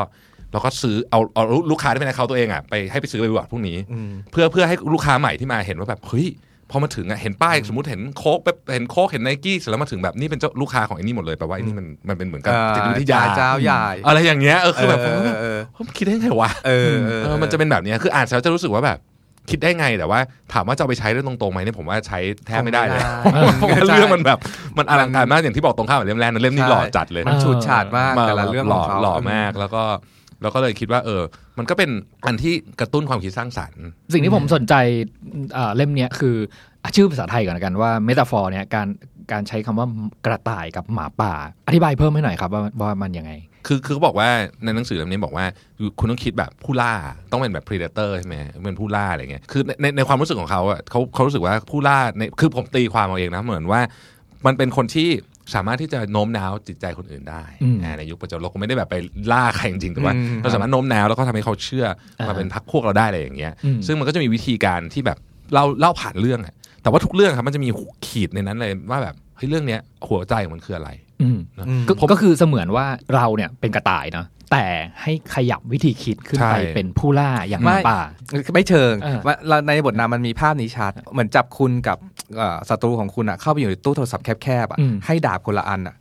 [0.52, 6.28] แล้วก็ซื้อเอาเอาลูกค้าที่เป็นเขาตัวเองอะไปให้ไปซื้อบิลบอร์ดพวกนี้อืมเพื่อเพื่อให้ลูกค้าใหม่ที่มาเห็นว่าแบบเฮ้ย
[6.72, 18.98] พอมาถึงอะเห็นป้ายสมมติเห็นโค้กแบบเห็นโค้กเห็นไนกี้เสร็จแล้วมาถึงแบบนี่เป็นเจ้าลูกค้าของไอ้นี่หมดเลยแปลว่าไอ้นี่มันมันเป็นเหมือนกับจิตวิทยาเจ้าใหญ่อะไรอย่างเงี้ยเออคือแบบผมก็แบบเออผมคิดได้ไงวะเออเออเออมันจะเป็นแบบเนี้ยคืออ่านแล้วจะรู้สึกว่าแบบ
[19.50, 20.20] คิดได้ไงแต่ว่า
[20.54, 23.02] ถามว่าจะเอาไปใช้ได้ตรงๆไหมเนี่ยผมว่าใช้แทบไม่ได้เลย
[23.62, 24.40] คงไม่ได้เพราะว่าเรื่องมันแบบ
[24.78, 29.84] มันอลังการมากอย่างที่บอกตรงข้ามกับเล่มแรกนะเล่มนี้ใช่หล่อจัดเลยมันฉูดฉาดมากแต่ละเรื่องหขล่อองเขาหล่อมากแล้วก็
[30.42, 31.22] แล้วก็เลยคิดว่าเออ
[31.58, 31.90] มันก็เป็น
[32.26, 34.74] อันที่กระตุ้นความคิดสร้างสรรค์ สิ่งที่ผมสนใจ
[35.54, 36.36] เอ่อเล่มเนี้ยคือ
[36.84, 38.88] อะชื่อภาษาไทยก่อนละกันว่าเมตาฟอร์เนี่ยการ
[39.32, 39.88] การใช้คำว่า
[40.26, 41.34] กระต่ายกับหมาป่า
[41.68, 43.34] อธิบายเพิ่มให้หน่อยครับว่าว่ามันยังไง
[43.68, 44.30] คือคือเขาบอกว่า
[44.64, 45.46] ในหนังสือเล่มนี้บอกว่า
[46.00, 46.94] คุณต้องคิดแบบผู้ล่า
[47.32, 53.82] ต้องเป็นแบบ predator ใช่ไหมเป็นผู้ล่าอะไรเงี้ยคือในในในความรู้สึกของเขาอะเขาเขารู้สึกว่าผู้ล่าในคือผมตีความเอาเองนะเหมือนว่า
[54.46, 55.10] มันเป็นคนที่
[55.56, 58.96] สามารถที่จะโน้มน้าวจิตใจคนอื่นได้อืมอ่าในยุคปัจจุบันเราคงไม่ได้แบบไป
[59.32, 65.18] ล่าใครจริงๆแต่ว่าอืมเราสามารถโน้มน้าวแล้วก็ทำให้เขาเชื่อมาอ่าเป็นพักพวกเราได้อะไรอย่างเงี้ยอืมซึ่งมันก็จะมีวิธีการที่แบบ
[65.54, 67.70] เล่าเล่าผ่านเรื่องอะแต่ว่าทุกเรื่องครับมันจะมี
[68.08, 70.90] ขีดในนั้นเลยว่าแบบเฮ้ยเรื่องเนี้ยหัวใจของมันคืออะไร
[71.22, 72.86] อืมนะอืมก็ก็คือเสมือนว่า
[73.16, 74.66] เราเนี่ยเป็นกระต่ายเนาะแต่
[75.02, 78.02] ให้ขยับวิธีคิดขึ้นไปใช่เป็นผู้ล่าอย่างหไม่มาป่า
[78.54, 82.11] ไม่เชิงเออว่าเราในบทนามมันมีภาพนี้ชัด เหมือนจับคุณกับเอ่อ
[82.70, 85.96] ศัตรูของคุณอะเข้าไปอยู่ในตู้โทรศัพท์แคบๆอะอืมให้ดาบคนละอันอะ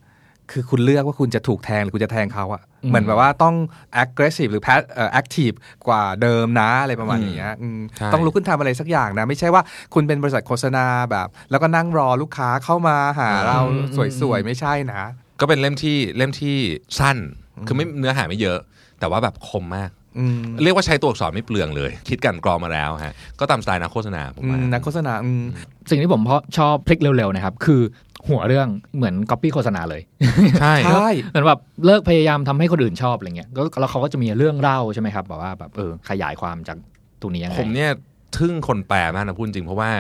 [0.51, 3.55] คือคุณเลือกว่าคุณจะถูกแทงหรือคุณจะแทงเขาอะอืมเหมือนแบบว่าต้อง
[4.03, 5.57] aggressive หรือ pass เอ่อ active
[5.89, 9.63] กว่าเดิมนะอะไรประมาณอย่างเงี้ยอืมใช่ต้องลุกขึ้นทำอะไรสักอย่างนะ ไม่ใช่ว่า
[9.95, 15.03] คุณเป็นบริษัทโฆษณาแบบ แล้วก็นั่งรอลูกค้าเข้ามาหาเราอืมสวยๆ ไม่ใช่นะ
[15.41, 16.57] ก็เป็นเล่มที่เล่มที่
[16.99, 17.17] สั้น
[17.67, 18.59] คือไม่เนื้อหาไม่เยอะ
[19.01, 20.00] แต่ว่าแบบคมมากอืม
[20.63, 25.43] เรียกว่าใช้ตัวอักษรไม่เปลืองเลย คิดกันกรองมาแล้วฮะก็ตามสไตล์นักโฆษณาผมอืว่ามนักโฆษณาอืม
[25.91, 27.81] สิ่งที่ผมเพราะชอบพลิกเร็วๆนะครับ คือ
[28.29, 30.03] หัวเรื่องเหมือนก๊อปปี้โฆษณาเลย
[30.61, 36.77] ใช่ใช่เหมือนแบบเลิกพยายามทำให้คนอื่นชอบอะไรเงี้ยก็แล้วเขาก็จะมีเรื่องเล่าใช่ไหมครับแบบว่าแบบเออขยายความจาก
[37.21, 37.91] ตรงนี้ยังไงผมเนี่ย
[38.37, 39.91] ทึ่งคนแปลมากนะพูดจริงเพราะว่า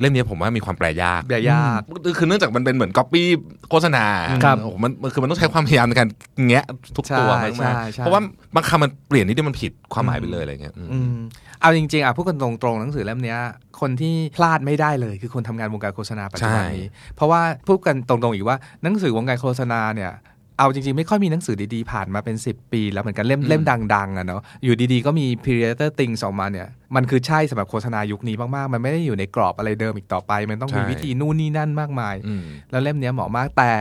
[0.00, 1.80] เล่มนี้ผมว่ามีความแปลยากแบบยาก
[2.18, 3.28] คือเนื่องจากมันเป็นเหมือนก๊อปปี้
[3.70, 4.04] โฆษณา
[4.44, 6.08] ครับโอ้โหมันมันคือมันต้องใช้ความพยายามในการ
[6.46, 6.64] แงะ
[6.96, 8.20] ทุกตัวใช่มากใช่ใช่ๆเพราะว่า
[8.54, 11.16] บางคำมันเปลี่ยนนิดเดียวมันผิดความหมายไปเลยอะไรเงี้ยอืมอืม
[11.60, 13.40] เอาจริงๆอะพูดกันตรงๆหนังสือเล่มเนี้ย
[13.80, 20.12] คนที่พลาดไม่ได้เลย คือคนทำงานวงการโฆษณาปัจจุบันนี้ เพราะว่าพูดกันตรงๆอีกว่าหนังสือวงการโฆษณาเนี่ย
[20.58, 23.62] เอาจริงๆ ไม่ค่อยมีหนังสือดีๆ ผ่านมาเป็น 10 ปี แล้วเหมือนกันเล่มอืมเล่ม
[23.94, 33.72] ดังๆอะเนาะอยู่ดีๆ ก็มี Predator Things ออกมาเนี่ย มันคือใช่สำหรับโฆษณายุคนี้มากๆ มันไม่ได้อยู่ในกรอบอะไรเดิมอีกต่อไป มันต้องมีวิธีนู่นนี่นั่นมากมายอืมแล้วเล่มเนี้ยเหมาะมากแต่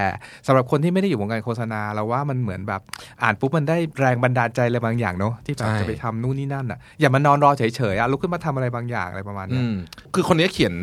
[0.48, 2.82] สำหรับคนที่ไม่ได้อยู่วงการโฆษณาเราว่ามันเหมือนแบบ
[3.24, 9.76] อ่านปุ๊บมันได้แรงบันดาลใจอะไรบางอย่างเนาะที่แบบใช่จะไปทำนู่นนี่นั่นอะอย่ามานอนรอเฉยๆอะลุกขึ้นมาทำอะไรบางอย่างอะไรประมาณเนี้อืยม
[10.14, 10.74] คือคนนี้เขียน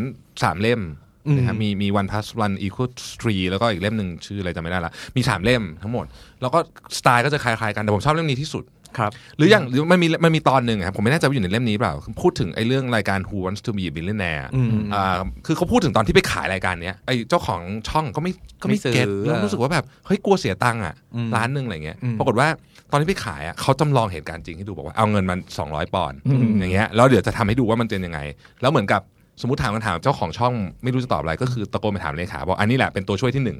[0.43, 6.07] สามเล่มอืม นะครับมีมี one plus one equal three แล้วก็อีกเล่มหนึ่งชื่ออะไรจำไม่ได้ละมีสามเล่มทั้งหมด
[6.41, 6.59] แล้วก็
[6.99, 8.65] สไตล์ก็จะคล้ายๆกันแต่ผมชอบเล่มนี้ที่สุด
[8.99, 18.33] ครับหรืออย่างหรือมันมีมันมีตอนหนึ่งอะครับผมไม่แน่ใจว่าอยู่ในเล่มนี้เปล่า พูดถึงไอ้เรื่องรายการ Who Wants to Be a Billionaire อืมอ่าคือเขาพูดถึงตอนที่ไปขายรายการเนี้ยไอ้เจ้าของช่องก็ไม่
[18.63, 22.49] ก็ไม่ไม่ซื้อเก็ตแล้วรู้สึกว่าแบบเฮ้ยกลัวเสียตังค์อะอืมล้านหนึ่งอะไรเงี้ยอืมปรากฏว่า
[22.91, 28.21] ตอนที่ไปขายอะเขาจำลองเหตุการณ์จริงให้ดูบอกว่าเอาเงินมัน200 ปอนด์อืมอย่างเงี้ยแล้วเดี๋ยวจะทำให้ดูว่ามันเป็นยังไง
[28.63, 29.03] แล้วเหมือนกับ
[29.43, 33.59] สมมติถามคำถามเจ้าของช่องไม่รู้จะตอบอะไรก็คือตะโกนไปถามเลขาบอกอันนี้แหละเป็นตัวช่วยที่หนึ่ง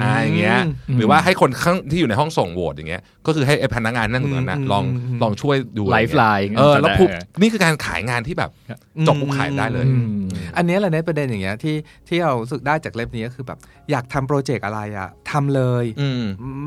[0.00, 7.08] อ่าอย่างเงี้ยอืมหรือว่าให้คนข้างที่อยู่ในห้องส่งโหวตอย่างเงี้ยก็คือให้ไอ้พนักงานนั่งตรงนั้นนะอืมลองอืมลองช่วยดู lifeline เออแล้วปุ๊บ
[7.40, 8.50] นี่คือการขายงานที่แบบ
[8.98, 10.22] อืมจบปุ๊บขายได้เลยอืม
[10.56, 11.76] อันเนี้ยแหละในประเด็นอย่างเงี้ยที่
[12.08, 13.58] ที่เรารู้สึกได้จากเล่มนี้ก็คือแบบ
[13.90, 16.22] อยากทำโปรเจกต์อะไรอะทำเลยอืม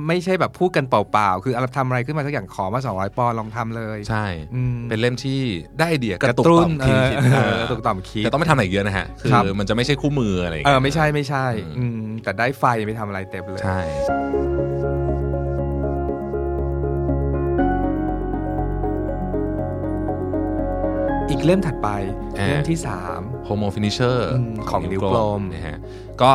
[0.08, 5.40] ไม่ใช่แบบพูดกันเปล่าๆ คือเราทำอะไรขึ้นมาสักอย่างขอมา 200 ปอนด์ลองทำเลย ใช่อืมเป็นเล่มที่
[5.78, 11.46] ได้ไอเดียกระตุตุ้ต่นอมเอคิดอคิดเอเอออตุกต่อมคิดแต่ต้องไม่ทำอะไรอีกเยอะนะฮะครับคือมันจะไม่ใช่คู่มืออะไรอย่างเงี้ยเออไม่ใช่ไม่ใช่
[11.78, 13.80] อืมอืมแต่ได้ไฟไปทำอะไรเต็มเลยใช่
[21.30, 21.89] อีกเล่มถัดไป
[22.39, 22.77] อ่าเล่มที่
[23.45, 25.77] Homo Finishers อืมของนิ้วกลมนะฮะ
[26.21, 26.32] ก็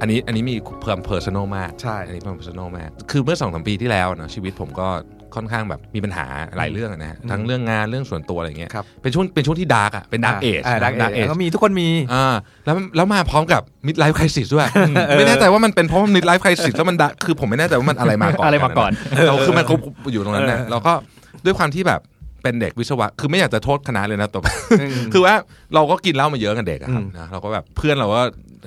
[0.00, 4.88] อันนี้อันนี้มีเพิ่ม personal มากใช่อันนี้เพิ่ม personal มาก คือเมื่อสองสามปีที่แล้วนะชีวิตผมก็
[5.36, 14.66] ค่อนข้างแบบมีปัญหาหลายเรื่องอะนะฮะทั้งเรื่องงานเรื่องส่วนตัวอะไรเงี้ยครับเป็นช่วงเป็นช่วงที่ dark อะเป็น Dark Age Dark Age ก็มีทุกคนมีอ่าแล้วแล้วมาพร้อมกับมิดไลฟ์ค i ซิสด้วย
[15.16, 18.90] ไม่แน่ใจว่ามันเป็นเพราะมิดไลฟ์ค i ซิสแล้วมันดะคือผมไม่แน่ใจว่ามันอะไรมาก่อนอะไรมาก่อน
[19.28, 19.80] เราคือมันครบ
[20.12, 20.92] อยู่ตรงนั้นนะเออเราก็
[21.44, 22.00] ด้วยความที่แบบ
[22.42, 24.38] เป็นเด็กวิศวะ คือไม่อยากจะโทษคณะเลยนะแต่
[24.80, 25.34] อืมคือว่า
[25.74, 28.20] เราก็กินเหล้ามาเยอะกันเด็กอะครับอืมนะเราก็แบบเพื่อนเราก็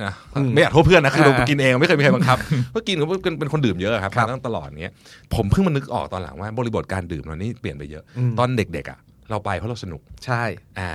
[0.03, 2.37] นะอืมไม่อยากโทษเพื่อนนะคือเราอ่ากินเองไม่เคยมีใครบังคับ
[2.75, 4.93] ก็กินก็เป็นเป็นคนดื่มเยอะครับครับมาตั้งตลอดเนี้ย
[5.35, 10.43] ผมเพิ่งมานึกออกตอนหลังว่าบริบทการดื่มเรานี่เปลี่ยนไปเยอะอืมตอนเด็กๆอะเราไปเพราะเราสนุกใช่
[10.79, 10.91] อ่า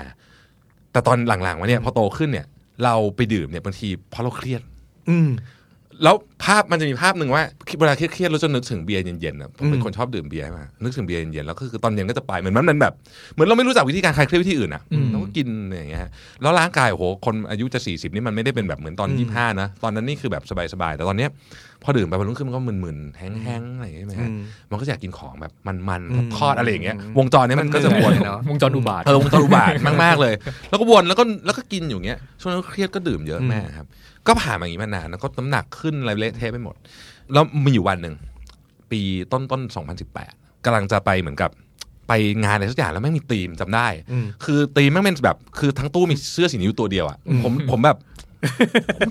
[0.93, 2.47] แต่ตอนหลังๆมาเนี่ยพอโตขึ้นเนี่ย
[2.85, 4.63] เราไปดื่มเนี่ยบางทีเพราะเราเครียด
[5.11, 5.31] อืม
[6.05, 7.43] แล้วภาพมันจะมีภาพหนึ่งว่า
[7.81, 12.93] เวลาเครียดๆเราจะนึกถึงเบียร์เย็นๆนะผมเป็นอืมคนชอบดื่มเบียร์มากนึกถึงเบียร์เย็นๆแล้วก็คือตอนเย็นก็จะไปเหมือนมันมันแบบ
[13.33, 16.11] เหมือนเราไม่รู้จักวิธีการคลายเครียดวิธีอื่นอะอืมเราก็กินอย่างเงี้ยฮะ
[16.43, 21.31] แล้วร่างกายโอ้โหคนอายุจะ 40 นี่มันไม่ได้เป็นแบบเหมือนตอนอืม25 นะ ตอนนั้นนี่คือแบบสบายๆ แต่ตอนเนี้ย
[21.83, 30.35] พอดื่มไปวันรุ่งขึ้นมันก็มึนๆแห้งๆอะไรอย่างเงี้ยไหมอืฮะมมันก็อยากกินของแบบมันอืมๆทอดๆอะไรอย่างเงี้ยอืมวงจรเนี้ยมันก็จะวนเนอะวงจรอุบาทเออวงจรอุบาทมากๆเลย
[30.71, 33.87] แล้วก็วนแล้วก็แล้วก็กินอยู่เงี้ยช่วงนั้นก็เครียดก็ดื่มเยอะแม่ครับ
[34.27, 36.77] ก็ผ่านมาอย่างนี้มานานแล้วก็น้ำหนักขึ้นอะไรเละเทะไปหมด
[37.33, 38.15] แล้วมีอยู่วันหนึ่ง
[38.91, 39.01] ปี
[39.33, 39.61] ต้นต้น
[40.09, 41.51] 2018กำลังจะไปเหมือนกับ
[42.09, 42.13] ไป
[42.45, 47.99] งานอะไรสักอย่างแล้วแม่งมีธีมจำได้อืมคือธีมแม่งเป็นแบบ คือทั้งตู้มีเสื้อสีนิ้วตัวเดียวอะอืมผมผมแบบ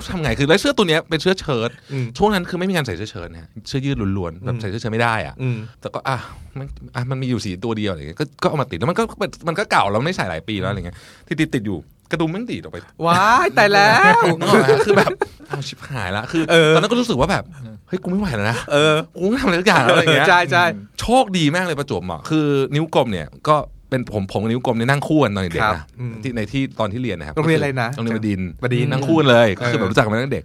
[0.10, 6.18] ทำไงคือแล้วเสื้อตัวเนี้ยเป็นเสื้อเชิ้ตอืมช่วงนั้นคือไม่มีการใส่เสื้อเชิ้ตนะฮะเสื้อยืดล้วนๆแบบใส่เสื้อเชิ้ตไม่ได้อะอืมแต่ก็อะ
[6.58, 9.04] มันอะมันมีอยู่สีตัวเดียวอะไรเงี้ยก็ก็เอามาติดแล้วมันก็
[9.48, 11.78] มันก็เก่าแล้วไม่ใส่หลายปีแล้วอะไรเงี้ยที่ติดติดอยู่
[12.12, 15.12] กระดุมแมันติดออกไปว้ายตายแล้วนึกออกไหมฮะคือแบบ
[15.48, 17.44] เอาชิบหายละคือเออตอนนั้นก็รู้สึกว่าแบบ
[17.88, 20.66] เฮ้ยกูไม่ไหวแล้วนะเออกูต้องทำอะไรสักอย่างแล้วอะไรเงี้ยใช่ใช่
[21.00, 23.56] โชคดีมากเลยประจวบเหมาะคือนิ้วกลมเนี่ยก็
[23.92, 30.44] เป็นผมผมกับนิ้วกลมเนี่ยนั่งคู่กันตอนเด็กครับๆนะอืมที่ในที่ตอนที่เรียนนะครับโรงเรียนอะไรนะโรงเรียนบดินทร์บดินทร์นั่งคู่กันเลยก็คือเออแบบรู้จักกันมาตั้งแต่เด็ก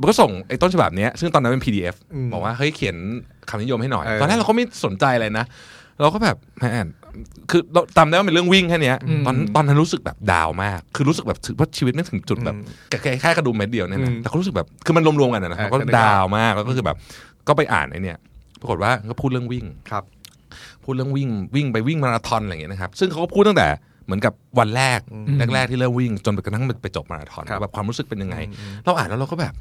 [0.00, 2.96] มันก็ส่งไอ้ต้นฉบับเนี้ยซึ่งตอนนั้นเป็น PDF อืมบอกว่าเฮ้ยเขียน
[3.50, 5.44] คำนิยมให้หน่อยเออตอนแรกเราก็ไม่สนใจอะไรนะ
[6.00, 6.86] เราก็แบบแหม
[7.50, 16.96] คือเราจำได้ว่าเป็นเรื่องวิ่งแค่เนี้ยอืมตอนตอนนั้นรู้สึกแบบดาวมาก คือรู้สึกแบบถือว่าชีวิตไม่ถึงจุดแบบอืมแค่แค่กระดุมเม็ดเดียวเนี่ยนะอืมแต่ก็รู้สึกแบบคือมันรวมๆกันนะนะเออก็ก็นึกออกดาวมากแล้วก็คือแบบ
[17.48, 18.18] ก็ไปอ่านไอ้เนี่ย
[18.60, 20.04] ปรากฏว่าก็พูดเรื่องวิ่งครับ
[20.88, 23.68] พูดเรื่องวิ่งวิ่งไปวิ่งมาราธอนอะไรอย่างเงี้ยนะครับซึ่งเขาก็พูดตั้งแต่
[24.04, 29.54] เหมือนกับวันแรกอืมแรกๆที่เริ่มวิ่งจนไปกระทั่งไปจบมาราธอนครับแบบความรู้สึกเป็นยังไงอืมเราอ่านแล้วเราก็แบบ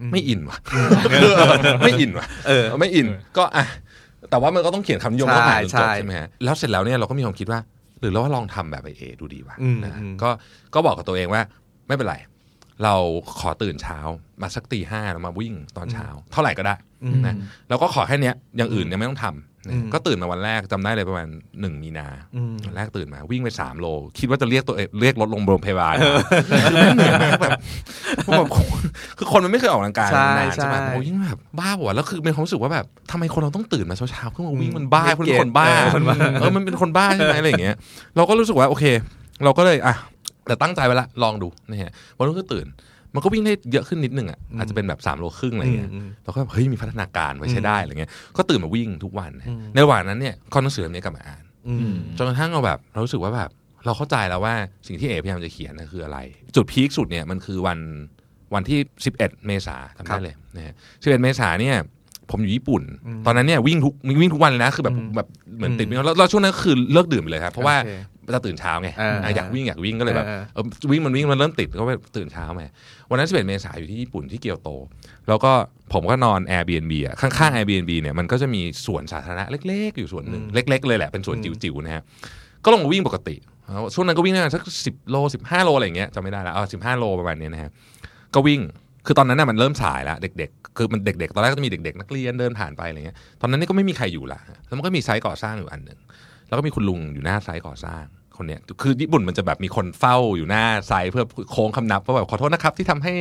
[0.00, 0.58] อืมไม่อินว่ะ
[1.84, 3.64] ไม่อินว่ะเออ ไม่อิน ก็อะ
[4.30, 7.60] แต่ว่ามันก็ต้องเขียนคำนิยมใช่ต้องอ่านจนจบใช่ใช่ไหมฮะแล้วเสร็จแล้วเนี่ยเราก็มีความคิดว่า
[8.00, 10.30] หรือเราว่าลองทำแบบไอเอดูดีวะอืมนะอืมก็
[10.74, 11.42] ก็บอกกับตัวเองว่า
[11.88, 12.16] ไม่เป็นไร
[12.82, 12.94] เรา
[13.40, 13.98] ขอตื่นเช้า
[14.42, 17.34] มาสักตีห้าแล้วมาวิ่งตอนเช้า เท่าไหร่ก็ได้อืมนะ
[17.68, 21.26] แล้วก็ขอแค่เนี้ยอย่างอื่นเนี่ยไม่ต้องทำนะอืมก็ตื่นมาวันแรกจำได้เลยประมาณ
[21.60, 23.86] หนึ่งมีนาอืมวันแรกตื่นมาวิ่งไปสามโล
[24.18, 25.94] คิดว่าจะเรียกตัวเองเรียกรถลงโรงพยาบาล
[26.70, 27.58] คือแม่งเหนื่อยมากแบบ
[28.38, 28.48] แบบ
[29.18, 37.76] คือคนมันไม่เคยออกกำลังกายใช่นานใช่ไหมใช่โอ้ยยิ่งแบบบ้าหัวะแล้วคือเป็นความรู้สึกว่าแบบทำไมคนเราต้องตื่นมาเช้าๆเพื่อมาวิ่งอืมมันบ้าไม่คนเก็เป็นตคนบ้าเออคนบ้าเออมันเป็นคนบ้าใช่ไหมอะไรอย่างเงี้ย
[38.16, 38.84] เราก็รู้สึกว่าโอเค
[39.44, 39.94] เราก็เลยอะ
[40.46, 42.66] แต่ตั้งใจไว้ละลองดูนะฮะวันรุ่งขึ้นตื่น
[43.14, 53.50] มันก็วิ่งได้เยอะขึ้นนิดนึงอะอาจจะเป็นแบบ3โลครึ่งอะไรเงี้ยอืมเราก็แบบเฮ้ยมีพัฒนาการไว้ใช้ได้อะไรเงี้ยก็ตื่นมาวิ่งทุกวันอืมในระหว่างนั้นเนี่ยก็หนังสือเล่มนี้กลับมาอ่านอืมจนกระทั่งเราแบบเรารู้สึกว่าแบบ
[53.84, 54.54] เราเข้าใจแล้วว่า
[54.86, 56.18] สิ่งที่เอพยายามจะเขียนนะคืออะไร
[56.56, 57.78] จุดพีคสุดเนี่ยมันคือวัน
[58.54, 58.78] วันที่
[59.14, 61.76] 11 เมษาจำครัได้บเลยนะฮะ11 เมษาเนี่ย
[62.30, 67.92] ผมอยู่ญี่ปุ่นอืมตอนนั้นเนี่ยวิ่งทุกวิ่งทุกวันเลยนะคือแบบอืมแบบเหมือนอืมติดวิ่งแล้วแล้วช่วงนั้นก็คือเลิกดื่มไปเลยครับเพราะว่าโอเค
[68.34, 72.66] จะตื่นเช้าไงเอออะอยากวิ่งอยากวิ่งก็เลยแบบเออเออวิ่งมันวิ่งมันเริ่มติดก็ไปตื่นเช้ามา
[73.10, 74.70] วันนั้น11เมษายนอยู่ที่ญี่ปุ่นที่เกียวโต
[75.28, 75.52] แล้วก็
[75.92, 82.02] ผมก็นอน Airbnb อะข้างๆ Airbnb เนี่ยมันก็จะมีสวนสาธารณะเล็ก ๆ อยู่ส่วนหนึ่งอืมเล็ก ๆ เลยแหละเป็นสวนอืมจิ๋วๆนะฮะ
[82.64, 83.36] ก็ลงมาวิ่งปกติ
[83.72, 87.70] แล้วช่วงนั้นก็วิ่งได้สักสิบโลสิบห้าโลอะไรอย่างเงี้ยจำไม่ได้แล้วเอาสิบห้าโลประมาณเนี้ยนะฮะ
[88.34, 88.60] ก็วิ่ง
[89.06, 95.98] คือตอนนั้นน่ะมันเริ่มสายแล้วเด็กๆ คือมันเด็กๆ ตอนแรกก็จะมีเด็กๆ นักเรียนเดินผ่านไปอะไรเงี้ย ตอนนั้นนี่ก็ไม่มีใครอยู่ละ แล้วมันก็มีไซต์ก่อสร้างอยู่อันหนึ่ง
[96.48, 98.04] แล้วก็มีคุณลุงอยู่หน้าไซต์ก่อสร้าง
[98.36, 103.14] คนเนี้ยคือญี่ปุ่นมันจะแบบมีคนเฝ้าอยู่หน้าไซต์เพื่อโค้งคำนับว่าแบบขอโทษนะครับ ที่ทำให้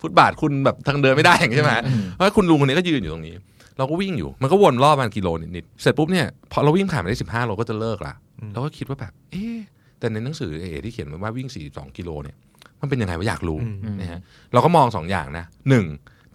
[0.00, 1.72] ฟุตบาทคุณแบบทางเดินไม่ได้อย่างนี้ใช่ไหม
[2.14, 3.34] เพราะว่าคุณลุงคนนี้ก็ยืนอยู่ตรงนี้
[3.78, 8.14] เราก็วิ่งอยู่มันก็วนรอบประมันกิโลนิดๆเสร็จปุ๊บเนี่ยพอเราวิ่งผ่านไปได้สิบห้าโลก็จะเลิกละ
[8.52, 9.58] เราก็คิดว่าแบบเอ๊ะ
[9.98, 12.36] แต่ในหนังสือเอที่เขียนไว้ว่าวิ่ง42กิโลเนี่ย
[12.80, 14.20] มันเป็นยังไงวะอยากรู้อืมนะฮะ
[14.52, 15.84] เราก็มองสองอย่างนะหนึ่ง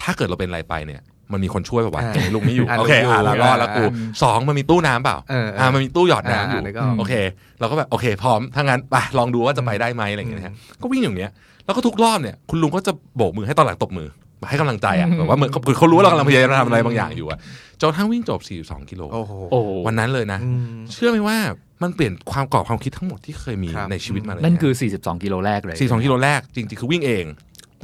[0.02, 7.14] ถ้าเกิดเราเป็นอะไรไปเนี่ย มันมีคนช่วยป่าวะอ่าอย่างนี้ลุงไม่อยู่อ่าโอเคลุงอยู่อ่าเรารอดแล้วกูอ่าสองมันมีตู้น้ำเปล่าเออเอออ่มันมีตู้หยอดน้ำอยู่อ่านึกออกโอเค
[7.60, 11.32] เราก็แบบโอเค พร้อมถ้างั้นไปลองดูว่าจะไปได้ไหมอะไรอย่างเงี้ยนะฮะก็วิ่งอย่างเนี้ย
[11.66, 14.10] แล้วก็ทุกรอบเนี่ยคุณลุงก็จะโบกมือให้ตอนหลังตบมือ
[14.50, 17.40] ให้กำลังใจอะแบบว่าเหมือนเขาเขารู้ว่าเรากำลังพยายามทำอะไรบางอย่างอยู่อะ
[17.80, 21.38] จนกระทั่งวิ่งจบ 42 กิโลโอ้โหโอ้วันนั้นเลยนะอืมเชื่อไหมว่า
[21.84, 27.26] มันเปลี่ยนความกรอบความคิดทั้งหมดที่เคยมีครับในชีวิตมาเลยนั่นคือ 42 กิโลแรกเลย 42 กิโลแรกจริงๆ คือวิ่งเอง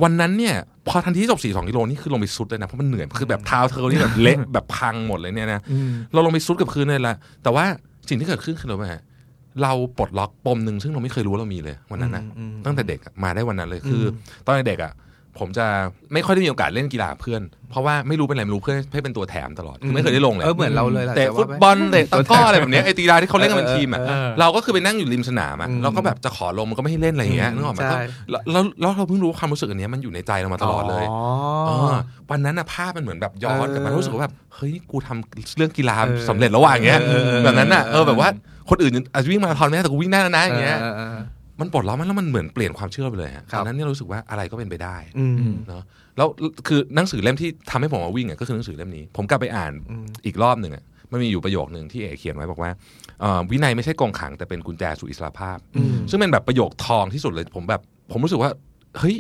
[0.04, 0.56] วันนั้นเนี่ย
[0.88, 7.66] พอทันทีที่จบ 42 กิโลนี่คือลงไปซุดเลยนะ เพราะมันเหนื่อย คือแบบเท้าเธอนี่แบบเละแบบพังหมดเลยเนี่ยนะอืมเราลงไปซุดกับพื้นเลยละแต่ว่า
[8.10, 9.02] สิ่งที่เกิดขึ้นคืออะไรไหมฮะ
[9.64, 14.08] เราปลดล็อกปมหนึ่งซึ่งเราไม่เคยรู้ว่าเรามีเลยวันนั้นนะอืมตั้งแต่เด็กอะมาได้วันนั้นเลยคืออ
[14.44, 14.92] มตอนเด็กอะ
[15.39, 15.65] ผมจะ
[16.13, 31.17] ไม่ค่อยได้มีโอกาสเล่นกีฬากับเพื่อน เพราะว่าไม่รู้เป็นอะไรไม่รู้เพื่อนให้เป็นตัวแถมตลอดคือไม่เคยได้ลงเลยเออเหมือนเราเลยล่ะเตะว่าฟุตบอลเตะตะกร้ออะไรแบบเนี้ยไอ้ตีฬาที่เขาเล่นกันเป็นทีมอะเออเออเราก็คือไปนั่งอยู่ริมสนามอะอืมเราก็แบบจะขอลงมันก็ไม่ให้เล่นอะไรอย่างเงี้ยนึกออกไหมใช่แล้วแล้วแล้วเราเพิ่งรู้ว่าความรู้สึกอันเนี้ยมันอยู่ในใจเรามาตลอดเลยอ๋อ
[31.67, 31.95] เออ
[32.32, 38.30] วันนั้นอะภาพมันเหมือนแบบย้อนกลับมาเออรู้สึกว่าแบบเฮ้ยกูทำเรื่องกีฬาเออสำเร็จแล้วว่ะอย่างเงี้ยเออเออแบบนั้นอะเออเออแบบว่า
[38.69, 40.78] คนอื่นอาจจะวิ่งมาราธอนไม่ได้แต่กูวิ่งได้แล้วนะอย่างเงี้ย
[41.60, 45.84] เออเออเออมันปลดล็อกมันแล้วมันเหมือนเปลี่ยนความเชื่อไปเลยฮะครัตบอนนั้นเนี่ยรู้สึกว่าอะไรก็เป็นไปได้อืมเนาะ
[46.17, 46.28] แล้ว
[46.67, 52.72] คือหนังสือเล่มที่ทำให้ผมมาวิ่งอะก็คือหนังสือเล่มนี้ ผมกลับไปอ่านอืมอีกรอบหนึ่งอะมันมีอยู่ประโยคหนึ่งที่เอกเขียนไว้บอกว่า
[53.22, 58.52] เอ่อวินัยไม่ใช่กรงขังแต่เป็นกุญแจสู่อิสรภาพอืมซึ่งเป็นแบบประโยคทองที่สุดเลยผมแบบ ผมรู้สึกว่า
[59.00, 59.15] เฮ้ย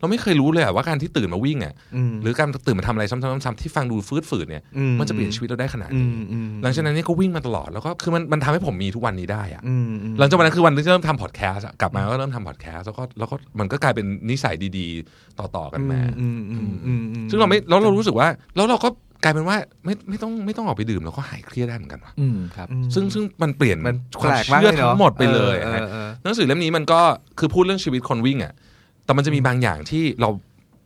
[0.00, 18.90] เราไม่เคยรู้เลยอะว่าการที่ตื่นมาวิ่งอะอืมหรือการตื่นมาทำอะไรซ้ำๆๆที่ฟังดูฟืดฝืดเนี่ยอืมมันจะเปลี่ยนชีวิตเราได้ขนาดอืนี้มอืมหลังจากนั้นเนี่ยก็วิ่งมาตลอดแล้วก็คือมันมันทำให้ผมมีทุกวันนี้ได้อะอืมอืมหลังจากวันนั้นคือวันที่เริ่มทำพอดแคสต์อะกลับมาก็เริ่มทำพอดแคสต์แล้วก็แล้วก็มันก็กลายเป็นนิสัยดีๆ ต่อๆกันมาอืมอืมอืมอืมซึ่งเราไม่แล้วเรารู้สึกว่าแล้วเราก็
[19.24, 27.00] กลายเป็นว่าไม่ไม่ต้องไม่ต้องออกไปดื่มเราก็หายเครียดได้เหมือนกันว่ะอืมครับอืมซึ่งซึ่งมันเปลี่ยนมันความแปลกมากเชื่อเลยเนอะทั้งหมดไปเลยเออฮะเออหนังสือเล่มนี้มันก็
[27.38, 28.52] คือพูดเรื่องชีวิตคนวิ่งอะ
[29.10, 30.28] แต่มันจะมีบางอย่างที่เรา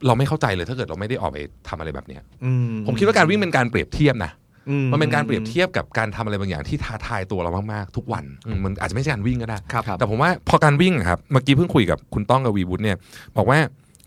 [0.07, 2.53] เราไม่เข้าใจเลยถ้าเกิดเราไม่ได้ออกไปทำอะไรแบบเนี้ยอื
[2.87, 4.33] ผมคิดว่าการวิ่งเป็นการเปรียบเทียบนะ
[4.71, 12.97] อืมันเป็นการเปรียบเทียบกับการทำอะไรบางอย่างที่ท้าทายตัวเรามากๆทุกวันอืมมันอาจจะไม่ใช่การวิ่งก็ได้ครับแต่ผมว่าพอการวิ่งอะครับเมื่อกี้เพิ่งคุยกับคุณต้องกับวีวุฒิเนี่ย
[13.37, 13.59] บอกว่า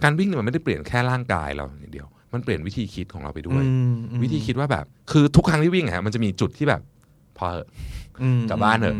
[0.04, 6.82] การวิ่งเนี่ยมันไม่ได้เปลี่ยนแค่ร่างกายเราอย่างเดียว มันเปลี่ยนวิธีคิดของเราไปด้วยอืมอืมวิธีคิดว่าแบบ คือทุกครั้งที่วิ่งอะฮะมันจะมีจุดที่แบบ
[7.38, 7.68] พอเหอะ
[8.22, 8.96] อืมกลับบ้านเถอะ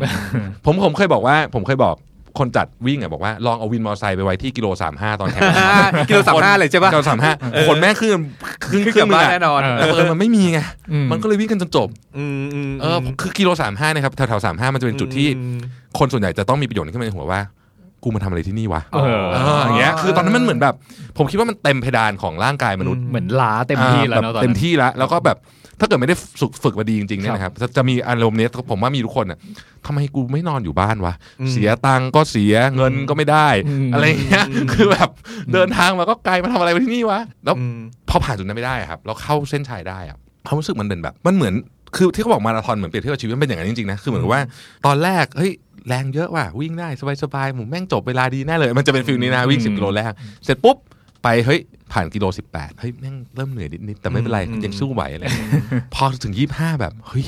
[0.64, 1.96] ผมผมเคยบอกว่า ผมเคยบอก
[2.38, 5.42] คนจัดวิ่งอะบอกว่าลองเอาวินมอเตอร์ไซค์ไปไว้ที่กิโลสามห้าตอนแข่ง
[6.08, 7.32] กิโลสามห้าเลยใช่ปะกิโลสามห้า
[7.68, 8.12] คนแม่งขึ้น
[8.70, 10.58] ครึ่งขึ้นคกรึ่ลังบหนึบ้างนอะแน่นอนแต่เออมันไม่มีไง
[10.92, 15.58] อืมมันก็เลยวิ่งกันจนจบอืมอืมเออคือกิโลสามห้านะครับแถวๆสามห้ามันจะเป็นจุดที่อืม
[15.98, 17.40] คนส่วนใหญ่จะต้องมีประโยชน์ขึ้นมาในหัวว่า
[18.04, 20.74] กูมาทำอะไรที่นี่วะเออเอออย่างเงี้ย คือตอนนั้นมันเหมือนแบบ
[21.18, 25.36] ผมคิดว่ามันเต็มเพดานของร่างกายมนุษย์ เหมือนล้าเต็มที่แล้วอ่าเนาะบบตอนเต็มนั้นที่แล้ว แล้วก็แบบ
[25.80, 29.38] ถ้าเกิดไม่ได้ฝึกฝึกมาดีจริงๆเนี่ยนะครับจะจะมีอารมณ์เนี้ยผมว่ามีทุกคนอะ
[29.86, 35.10] ทำไมกูไม่นอนอยู่บ้านวะอืมเสียตังค์ก็เสียเงินก็ไม่ได้อืมอะไรเงี้ยคือแบบ
[35.52, 41.54] เดินทางมาก็ไกลมาทำอะไรมาที่นี่วะแล้วอืมพอผ่านจุดนั้นไม่ได้อะครับเราเข้าเส้นชัยได้อะความรู้สึกมันเป็นแบบ มันเหมือน
[41.96, 44.42] คือที่เขาบอกมาราธอนเหมือนเปรียบเทียบกับชีวิตมันเป็นอย่างนั้นจริงๆนะคือเหมือนกับว่า
[44.86, 45.52] ตอนแรกเฮ้ย
[45.88, 46.88] แรงเยอะว่ะวิ่งได้
[47.22, 50.12] สบายๆหมูแม่งจบเวลาดีแน่เลย มันจะเป็นฟิลนี้นะวิ่งสิบกิโลแรก
[50.44, 50.76] เสร็จปุ๊บ
[51.22, 51.60] ไปเฮ้ย
[51.92, 55.62] ผ่านกิโลสิบแปดเฮ้ยแม่งเริ่มเหนื่อยนิดๆแต่ไม่เป็นไรอืมยังสู้ไหวอะไรอย่างเงี้ย
[55.94, 57.26] พอถึงยี่ห้าแบบเฮ้ย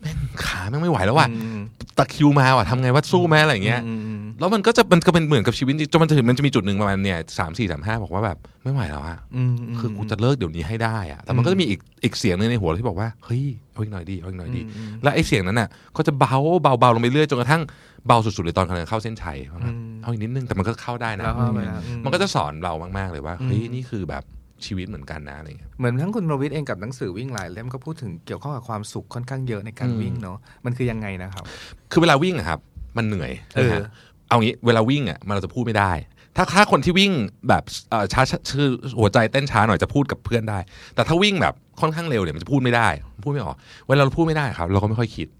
[0.00, 1.60] แม่งขาแม่งไม่ไหวแล้วว่ะอืม
[1.98, 17.62] ตะคริวมาว่ะทำไงว่าสู้แม่อะไรอย่างเงี้ยอืมอืมแล้วมันก็จะมันก็เป็นเหมือนกับชีวิตจริงจนมันจะถึงมันจะมีจุดหนึ่งประมาณเนี่ยสามสี่สามห้าบอกว่าแบบไม่ไหวแล้วอะอืมมคือกูจะเลิกเดี๋ยวนี้ให้ได้อะแต่มันก็จะมีอีกอีกเสียงหนึงในหัวที่บอกว่าเฮ้ยเอาอีกหน่อยดีเอาอีกหน่อยดีอืมแล้วไอ้เสียงนั้นน่ะก็จะเบาเบาเบาลงไปเรื่อยจนกระทั่ง
[18.06, 24.24] เบาสุดๆเลยตอนกำลังเข้าเส้นชัยว่าแบบอืมเอาอีกนิดนึงแต่มันก็เข้าได้นะแล้วเข้าไปแล้วอืมมันก็จะสอนเรามากๆเลยว่าเฮ้ยอืมนี่คือแบบ
[24.64, 31.44] ชีวิตเหมือนกันนะอะไรเงี้ยเหมือนทั้งคุณโรวิทเองกับหนังสือวิ่งหลายเล่มก็พูดถึงเกี่ยวข้องกับความสุขค่อนข้างเยอะในการอืมวิ่งเนาะมันคือยังไงนะครับ
[31.92, 32.58] คือเวลาวิ่งอะครับ
[32.96, 33.86] มันเหนื่อยเออนะฮะ
[34.28, 35.92] เอางี้เวลาวิ่งอะมันเราจะพูดไม่ได้
[36.36, 37.12] ถ้าถ้าคนที่วิ่ง
[37.48, 38.22] แบบเอ่อช้า
[38.56, 40.58] คือหัวใจเต้นช้าหน่อยจะพูดกับเพื่อนได้
[40.94, 42.88] แต่ถ้าวิ่งแบบค่อนข้างเร็วเนี่ยมันจะพูดไม่ได้
[43.24, 43.56] พูดไม่ออก
[43.88, 45.39] เวลาเราพูดไม่ได้ครับ เราก็ไม่ค่อยคิดอื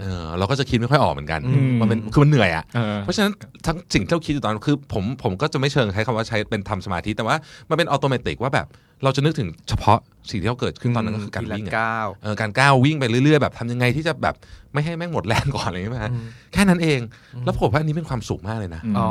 [0.00, 3.32] เออเราก็จะคิดไม่ค่อยออกเหมือนกันอืมมันเป็นคือมันเหนื่อยอะเออเพราะฉะนั้น
[3.66, 7.36] ทั้งสิ่งที่เราคิดอยู่ตอนนั้นคือผมผมก็จะไม่เชิงใช้คำว่าใช้เป็นทำสมาธิแต่ว่า
[7.68, 8.66] มันเป็นอัตโนมัติว่าแบบ
[9.04, 9.98] เราจะนึกถึงเฉพาะ
[10.30, 14.34] สิ่งที่เขาเกิดขึ้นตอนนั้นก็คือการทีละวิ่งอะก้าวเออการก้าววิ่งไปเรื่อยๆแบบทำยังไงที่จะแบบ
[14.72, 17.00] ไม่ให้แม่งหมดแรงก่อนอะไรอย่างเงี้ยนะอืมแค่นั้นเอง
[17.44, 19.08] แล้วผมว่าอันนี้เป็นความสุขมากเลยนะอ๋อ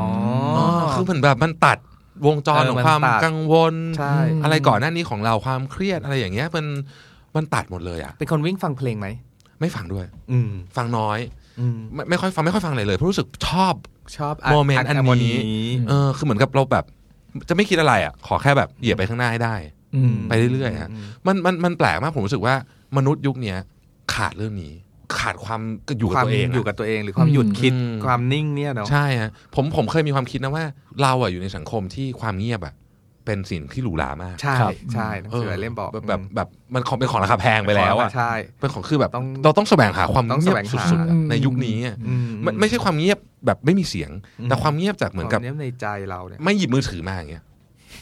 [0.58, 1.78] อ๋อคือมันแบบมันตัด
[2.28, 6.66] วงจรเออของมันความตัดกังวลใช่อะไรก่อนหน้านี้ของเราความเครียดอะไรอย่างเงี้ยมัน
[7.36, 9.08] มันตัดหมดเลยอะเป็นคนวิ่งฟังเพลงไหม
[9.60, 11.20] ไม่ฟังด้วย อืมฟังน้อย
[11.60, 13.74] อืมไม่ไม่ค่อยฟังไม่ค่อยฟังอะไรเลยเพราะรู้สึกชอบ
[14.18, 15.38] ชอบโมเมนต์อันนี้
[15.90, 16.86] เออคือเหมือนกับเราแบบ
[17.50, 19.56] จะไม่คิดอะไรอะ ขอแค่แบบเหยียบไปข้างหน้าให้ได้
[19.96, 20.90] อืมไปเรื่อยๆฮะ
[21.28, 22.56] มันมันมันแปลกมากผมรู้สึกว่า
[22.98, 23.58] มนุษย์ยุคเนี้ย
[24.14, 24.74] ขาดเรื่องนี้
[25.18, 25.62] ขาดความ
[26.00, 30.66] อยู่คกับวามตัวเองอะอยู่กับตัวเองหรือความหยุดคิดอืมความนิ่งเนี่ยเนาะใช่ฮะผมผมเคยมีความคิดนะว่า
[31.02, 32.74] เราอะอยู่ในสังคมที่ความเงียบอะ
[33.28, 42.14] เป็นสิ่งที่หรูหรามาก ใช่ครับใช่หนังสือเล่มบอกแบบแบบแบบมันของเป็นของราคาแพงไปแล้วอะใช่เป็นของคือแบบต้องเราต้องแสวงหาความต้องเงียบแสวงหาสุดๆอะอืมในยุคนี้อะอื
[42.44, 47.44] ไม่ไม่ใช่ความเงียบแบบไม่มีเสียงอืมแต่ความเงียบจากเหมือนกับควาเนี้ยในใจเราเนี่ยไม่หยิบมือถือมาอย่างเงี้ย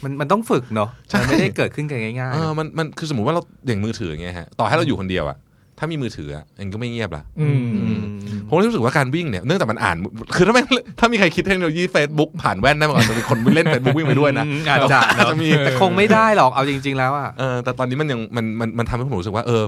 [0.04, 5.38] มันมันต้องฝึกเนาะใช่มันไม่ได้เกิดขึ้นกันง่ายเออมันมันคือสมมติว่าเราอย่างมือถืออย่างเงี้ยฮะต่อให้เราอยู่คนเดียวอะ
[5.80, 8.02] ถ้ามีมือถืออะเองก็ไม่เงียบละอืมๆอืม
[8.48, 9.98] ผมรู้สึกว่าการวิ่งเนี่ยเนื่องจากมันอ่าน
[10.36, 10.64] คือถ้าไม่
[11.00, 19.64] ถ้ามีใครคิดเทคโนโลยี Facebook ผ่านแว่นได้มาก่อนจะมีคนเล่น Facebook วิ่งไปด้วยนะอืมอาจจะอาจจะมีแต่คงไม่ได้หรอกเอาจริง ๆ แล้วอะเออแต่ตอนนี้มันยังมันมันมันทำให้ผมรู้สึกว่าเออ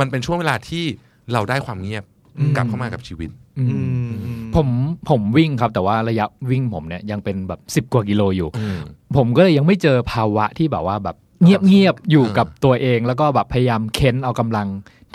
[0.00, 0.84] มันเป็นช่วงเวลาที่
[1.32, 2.04] เราได้ความเงียบ
[2.38, 4.68] อืมกลับเข้ามากับชีวิตอือืมมผม
[5.08, 8.78] ผมวิ่งครับแต่ว่าระยะวิ่งผมเนี่ยยังเป็นแบบสิบ10กว่ากิโลอยู่อืม
[9.16, 14.66] ผมก็เลยยังไม่เจอภาวะที่แบบว่าแบบเงียบเงียบๆอยู่เออกับตัวเองแล้วก็แบบพยายามเค้นเอากำลัง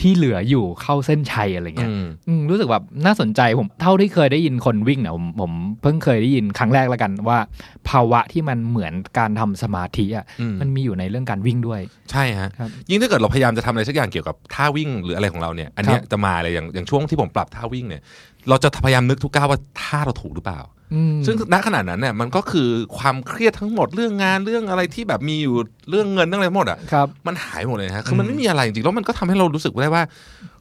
[0.01, 7.39] ที่เหลืออยู่เข้าเส้นชัยอะไรเงี้ยอืมอืมรู้สึกแบบน่าสนใจผมเท่าที่เคยได้ยินคนวิ่งเนี่ยผมผมเพิ่งเคยได้ยินครั้งแรกแล้วกันว่า
[7.89, 11.81] ภาวะที่มันเหมือนการทำสมาธิอะอืมมันมีอยู่ในเรื่องการวิ่งด้วย
[12.11, 18.01] ใช่ฮะครับยิ่งถ้าเกิดเราพยายามจะทำอะไรสักอย่างเกี่ยวกับท่าวิ่งหรืออะไรของเราเนี่ย อันเนี้ยครับจะมาเลยอย่างอย่างช่วงที่ผมปรับท่าวิ่งเนี่ย
[18.49, 20.61] เราจะพยายามนึกทุกก้าวว่าท่าเราถูกหรือเปล่า
[20.93, 25.55] อืมซึ่งณขนาดนั้นเนี่ยมันก็คือความเครียดทั้งหมดเรื่องงานเรื่องอะไรที่แบบมีอยู่
[25.89, 30.03] เรื่องเงินเรื่องอะไรหมดอะครับมันหายหมดเลยนะฮะคือมันไม่มีอะไรจริงๆแล้วมันก็ทำให้เรารู้สึกได้ว่า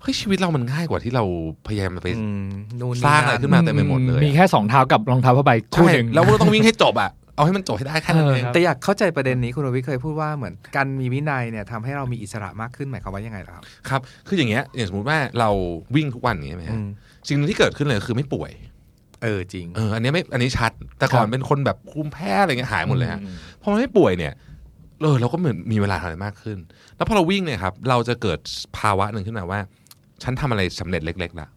[0.02, 1.24] เฮ้ยชีวิตเรามันง่ายกว่าที่เรา
[1.66, 2.48] พยายามไปอืม
[2.80, 15.50] นู่นสร้างอะไรขึ้นมาเต็มไปหมดเลยมีแค่สองเท้ากับรองเท้าผ้าใบคู่ใช่หนึ่งแล้วเราต้องวิ่งให้จบอะเอาให้มันจบให้ได้แค่นั้นเองเออครับแต่อยากเข้าใจประเด็นนี้คุณโรวิทเคยพูดว่าเหมือนการมีวินัยเนี่ยทำให้เรามีอิสระมากขึ้นหมายความว่ายังไงล่ะครับครับ คืออย่างเงี้ยอย่างสมมติว่าเรา
[15.96, 16.88] วิ่งทุกวันอย่างเงี้ยไหมอืฮะม
[17.28, 18.50] สิ่งหนึงที่เกิดขึ้นเลยคือไม่ป่วย
[19.22, 24.32] เออจริงเอออันนี้ไม่อันนี้ชัด แต่ก่อนครับเป็นคนแบบภูมิแพ้อะไรเงี้ยหายหมดเลยฮะอืมพอมันไม่ป่วยเนี่ย
[25.02, 26.58] เออเราก็เหมือนมีเวลาทำอะไรมากขึ้น
[26.96, 28.38] แล้วพอเราวิ่งเนี่ยครับเราจะเกิด
[28.78, 29.60] ภาวะหนึ่งขึ้นมาว่า
[30.22, 31.48] ฉันทำอะไรสำเร็จเล็กๆละ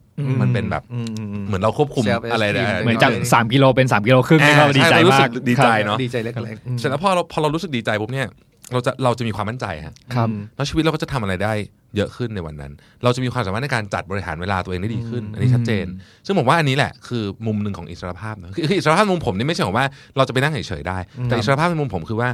[0.42, 8.26] มันเป็นแบบอืมอืมอืมเหมือนเราควบคุม Self-esteem อะไรได้เหมือนจาก3กิโลเป็น3กิโลครึ่งนี่ก็อ่าดีใจใช่รู้สึมากกดีใจครับเนอะดีใจเล็กๆอืมเสร็จแล้วพอเราพอเรารู้สึกดีใจปุ๊บเนี่ย
[8.72, 11.52] เราจะเราจะมีความมั่นใจฮะครับแล้วชีวิตเราก็จะทำอะไรได้
[11.96, 12.72] เยอะขึ้นในวันนั้น
[13.04, 15.86] เราจะมีความสามารถในการจัดบริหารเวลาตัวเองได้ดีขึ้น อันนี้ชัดเจน
[16.26, 19.86] ซึ่งผมว่าอันนี้แหละคือมุมหนึ่งของอิสรภาพนะคือคืออิสรภาพในมุมผมนี่ไม่ใช่ของว่า
[20.16, 22.28] เราจะไปนั่งเฉยๆได้ แต่อิสรภาพในมุมผมคือว่า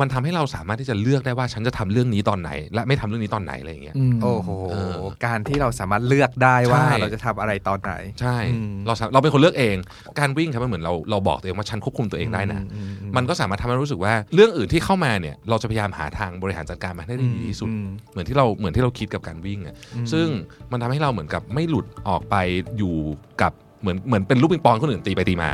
[0.00, 4.94] มันทำให้เราสามารถที่จะเลือกได้ว่าฉันจะทำเรื่องนี้ตอนไหน และไม่ทำเรื่องนี้ตอนไหนอะไรอย่างเงี้ยอืมโอ้โหเออ
[5.26, 9.76] การที่เราสามารถเลือกได้ว่าใช่เราจะทำอะไรตอนไหน ใช่อืมเราสาเราเป็นคนเลือกเอง
[10.18, 19.74] การวิ่งครับมันเหมือนเราเราบอกตัวเองว่าฉันควบคุมตัวเองได้นะอืมอืมมันก็สามารถทำให้รู้สึกว่าเรื่องอื่นที่เข้ามาเนี่ยเราจะพยายามหาทางบริหารจัดการมันให้ได้ดีที่สุดอืมเหมือนที่เราเหมือนที่เราคิดกับการวิ่งอะ
[20.12, 20.26] ซึ่ง
[20.72, 22.34] มันทำให้เราเหมือนกับไม่หลุดออกไป
[22.78, 22.96] อยู่
[23.42, 25.50] กับเหมือนเหมือนเป็นลูกปิงปองคนอื่นตีไปตีมา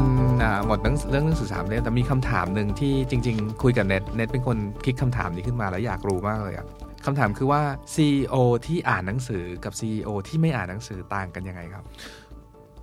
[0.00, 6.66] มอืมมันอ่าหมดเรื่องเรื่องหนังสือสามเล่มแต่มีคำถามหนึ่งที่จริง ๆ คุยกับเน็ตเน็ตเป็นคนคิดคำถามนี้ขึ้นมาแล้วอยากรู้มากเลยอะ
[7.06, 7.62] คำถามคือว่า
[7.94, 8.34] CEO
[8.66, 11.84] ที่อ่านหนังสือกับ CEO ที่ไม่อ่านหนังสือต่างกันยังไงครับ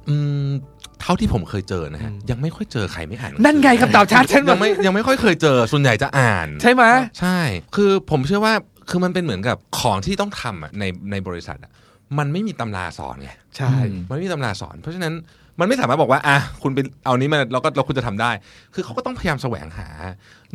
[0.10, 0.16] อื
[0.48, 0.50] ม
[1.02, 6.84] เท่าที่ผมเคยเจอนะฮะอืมยังไม่ค่อยเจอใครไม่อ่านหงสือนั่นไงคำตอบชัดฉันยังไม่ยังไม่ค่อยเคยเจอ ส่วนใหญ่จะอ่าน ใช่ไหม
[7.20, 7.40] ใช่
[7.76, 8.54] คือผมเชื่อว่า
[8.90, 11.72] คือมันเป็นเหมือนกับของที่ต้องทำอะในในบริษัทอะ
[12.18, 13.74] มันไม่มีตำราสอนไงใช่
[14.10, 15.14] มันไม่มีตำราสอน เพราะฉะนั้น
[15.60, 18.32] มันไม่สามารถบอกว่าอะคุณไปเอานี้มาแล้วก็เราคุณจะทำได้
[18.74, 19.88] คือเขาก็ต้องพยายามแสวงหา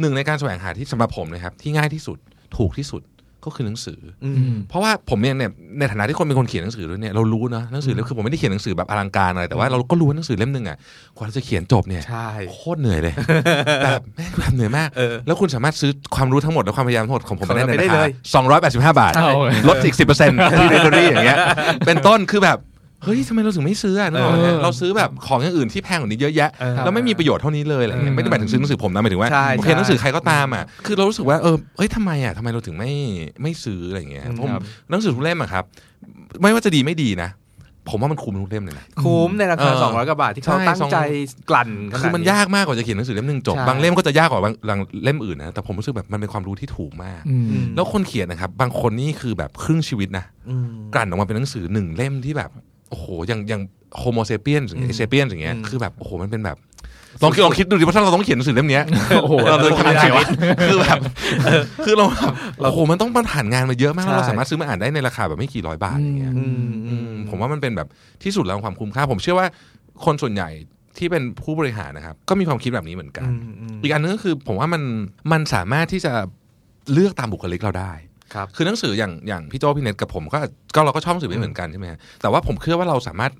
[0.01, 2.19] หนึ่งในการแสวงหาที่สำหรับผมนะครับ ที่ง่ายที่สุด
[2.57, 3.03] ถูกที่สุด
[3.47, 10.77] ก็คือหนังสือออืมเพราะว่าผมเองเนี่ยในฐานะที่คนเป็นคนเขียนหนังสือด้วยเนี่ยเรารู้นะหนังสือเล่มคือผมไม่ได้เขียนหนังสือแบบอลังการอะไรแต่ว่าเราก็รู้ว่าหนังสือเล่มหนึ่งอะ
[11.17, 13.15] กว่าเราจะเขียนจบเนี่ยใช่โคตรเหนื่อยเลย
[13.85, 19.31] แบบแม่งแบบเหนื่อยมากเออแล้วคุณสามารถซื้อความรู้ทั้งหมดและความพยายามทั้งหมดของผมไปได้ของเราไปได้เลยในราเลคายสองร้อยแปดสิบห้าบาทใช่
[19.69, 21.39] ลดอีกสิบเปอร์เซ็นต์ที่ Readery อย่างเงี้ย
[21.87, 22.59] เป็นต้นคือแบบ
[23.05, 32.93] เฮ้ยทำไมเราถึงไม่ซื้ออะนึกออกไหมเออเราซื้อแบบของอย่างอื่นที่แพงกว่านี้เยอะแยะเออแล้วไม่มีประโยชน์เท่านี้เลยอะไรเงี้ยไม่ได้หมายถึงซื้อหนังสือผมนะหมายถึงว่าใช่โอเคใช่หนังสือใครก็ตามอะคือเรารู้สึกว่าเออเฮ้ยทำไมอะทำไมเราถึงไม่
[33.43, 35.65] ไม่ซื้ออะไรเงี้ยอืมผมครับหนังสือทุกเล่มอะครับ
[36.43, 37.31] ไม่ว่าจะดีไม่ดีนะ
[37.91, 40.97] ผมว่ามันคุ้มทุกเล่มเลยนะคุ้มในราคาเออสองร้อยกว่าบาทที่เขาใช่ตั้งใจ
[41.51, 52.51] กลั่นขนาดคือมันยากมากกว่าจะเขียนหนังสือเล่มหนึ่งจบใช่บางเล่มก็จะยากกว่าบางบางเล่มอื่นนะแต่ผมรู้สึกแบบมันเป็นความรู้ที่ถูกมากอืมอืมแล้วคนเขียนนะครับ บางคนนี่คือแบบครึ่งชีวิตนะอืมกลั่นออกมาเป็นหนังสือหนึ่งเล่มที่แบบ
[52.91, 53.63] โอ้โหอย่างอย่าง
[53.99, 56.57] โฮโมเซเปียนอย่างเงี้ยอืมเซเปียนอย่างเงี้ยอืมคือแบบโอ้โหมันเป็นแบบ
[57.23, 58.85] ลองคิดลองคิดดูดิว่าถ้าเราต้องเขียนหนังสือเล่มเนี้ย
[59.23, 60.25] โอ้โหเราเลยทำยังไงวะ
[60.57, 60.99] ไม่ได้คือแบบ
[61.85, 67.89] คือเราแบบโอ้โหมันต้องผ่านงานมาเยอะมากแล้วเราใช่สามารถซื้อมาอ่านได้ในราคาแบบไม่กี่ร้อยบาทอย่างเงี้ยอืมอืมผมว่ามันเป็นแบบ
[68.25, 69.47] ที่สุดแล้วของความคุ้มค่า ผมเชื่อว่า
[70.05, 70.49] คนส่วนใหญ่
[70.99, 74.83] ที่เป็นผู้บริหารนะครับ ก็มีความคิดแบบนี้เหมือนกันอืมอืมอีกอันนึงก็คือ ผมว่ามัน
[75.33, 76.13] มันสามารถที่จะ
[76.93, 77.93] เลือกตามบุคลิกเราได้
[78.35, 80.39] ครับคือหนังสืออย่างอย่างพี่โจพี่เน็ตกับผมก็
[80.75, 83.33] ก็เราก็ชอบหนังสือไม่เหมือนกันใช่ไหมฮะแต่ว่าผมเชื่อว่าเราสามารถ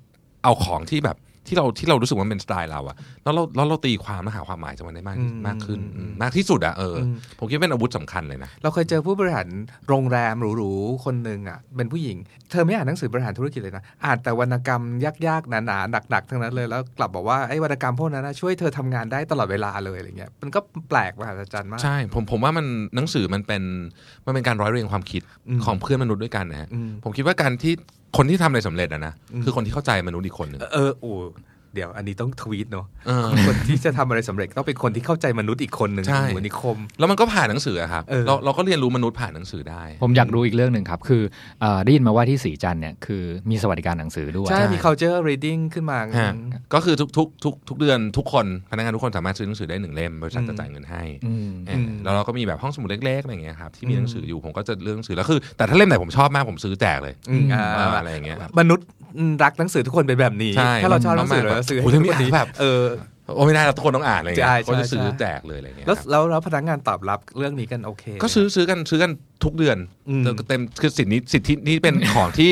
[0.43, 1.17] เอาของที่แบบ
[1.47, 9.47] ที่เราที่เรารู้สึกว่ามันเป็นสไตล์เราอะแล้วเราแล้วเราตีความและหาความหมายจากมันได้มากอืมมากขึ้นอืมอืมมากที่สุดอะเอออมผมคิดว่าเป็นอาวุธสำคัญเลยนะเราเคยเจอผู้บริหาร
[9.87, 12.17] โรงแรมหรูๆคนหนึ่งอะเป็นผู้หญิง
[12.51, 14.83] เธอไม่อ่านหนังสือบริหารธุรกิจเลยนะอ่านแต่วรรณกรรม
[15.27, 22.65] ยากๆหนาๆหนักๆทั้งนั้นเลยแล้วกลับบอกว่าไอ้วรรณกรรมพวกนั้นนะช่วยเธอทำงานได้ตลอดเวลาเลยอะไรเงี้ยมันก็แปลกมหัศจรรย์มากใช่ผมผมว่ามัน
[22.95, 23.63] หนังสือมันเป็น
[24.25, 27.73] มันเป็นการร้อยเรียงความคิดอืมของเพื่อนมนุษย์ด้วยกันนะฮะอืมผมคิดว่าการที่
[28.15, 29.13] คนที่ทำอะไรสำเร็จอะนะ
[29.43, 31.11] คือคนที่เข้าใจมนุษย์อีกคนหนึ่งเออเออโอ้
[31.75, 41.23] เดี๋ยวอันนี้ต้องทวีตเนอะเออคนที่จะทำอะไรสำเร็จต้องเป็นคนที่เข้าใจมนุษย์อีกคนหนึ่งใช่เหมือนนิคม แล้วมันก็ผ่านหนังสืออะครับเออเราเราก็เรียนรู้มนุษย์ผ่านหนังสือได้ ผมอยากรู้อีกเรื่องหนึ่งครับ คือ
[41.61, 46.33] เอ่อได้ยินมาว่าที่สีจันทร์เนี่ยคือมีสวัสดิการหนังสือด้วย ใช่ มี culture reading ขึ้นมาฮะ
[46.73, 58.85] ก็คือทุกทุกทุกทุกเดือนทุกคนพนักงานทุกคนสามารถซื้อหนังสือได้หนึ่งเล่มบริษัทจะจ่ายเงินให้อืมเออแล้วเราก็มีแบบห้องสมุดเล็กๆอะไรอย่างเงี้ยครับที่มีหนังสืออยู่ผมก็จะเลือกหนังสือแล้วคือแต่ถ้าเล่มไหนผมชอบมากผมซื้อแจกเลยอืมอ่าเอออะไรอย่างเงี้ยครับมนุษย์
[59.43, 62.83] รักหนังสือทุกคนเป็นแบบนี้ใช่ถ้าเราชอบหนังสือมากๆเราจะซื้อโอ้ให้ยทุกคนมีดีแบบเออ
[63.35, 69.11] โอ้ไม่ได้เราทุกคนต้องอ่านอะไรอย่างเงี้ใช่ยใช่ก็จะซื้อใช่แจกเลยอะไรอย่างเงี้ยแล้วครับแล้วแล้วพนักงานตอบรับเรื่องนี้กันโอเค ก็ซื้อซื้อกันซื้อกัน
[69.43, 69.77] ทุกเดือน
[70.09, 72.51] อืมเต็มคือสิทธินี้สิทธินี้เป็นของที่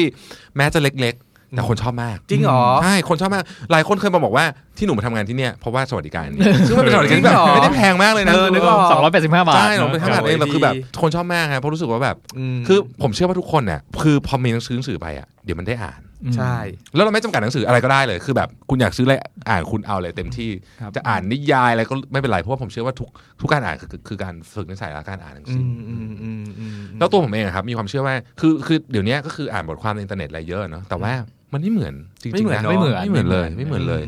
[0.58, 4.46] แม้จะเล็กๆ แต่คนชอบมาก จริงเหรอใช่คนชอบมาก หลายคนเคยมาบอกว่า
[4.78, 12.16] ที่หนูมาทำงานที่เนี่ยเพราะว่าสวัสดิการนี้ซึ่งมันเป็นสวัสดิการที่แบบจริงเหรอไม่ได้แพงมากเลยนะเออนึกออกสองร้อยแปดสิบห้าบาทใช่เราเป็นทำงานเองโอ้ยแต่คือแบบดีคนชอบมากครับเพราะรู้สึกว่าแบบ
[12.56, 16.00] มคือผมเชื่อว่าทุกคนเนี่ยคือพอมีหนังสือหนังสือไปอะเดี๋ยวมันได้อ่าน
[16.38, 16.56] ใช่
[16.96, 19.16] แล้วเราไม่จำกัดหนังสืออะไรก็ได้เลย คือแบบคุณอยากซื้ออะไร
[19.50, 20.52] อ่านคุณเอาเลยเต็มที่
[20.82, 23.10] ครับจะอ่านนิยายอะไรก็ไม่เป็นไร เพราะว่าผมเชื่อว่าทุก
[23.42, 31.14] ทุกการอ่านคือคือคือการฝึกนิสัยและการอ่านหนังอืสือมอืมอืมอืมแล้วตัวผมเองอะครับมีความเชื่อว่าคือคือเดี๋ยวนี้ก็คืออ่านบทความในอินเทอร์เน็ตอะไรเยอะเนาะแต่ว่า
[31.54, 34.04] มันไม่เหมือนจริงๆไม่เหมือนนะเนอะไม่เหมือนไม่เหมือนเลยไม่เหมือนเลย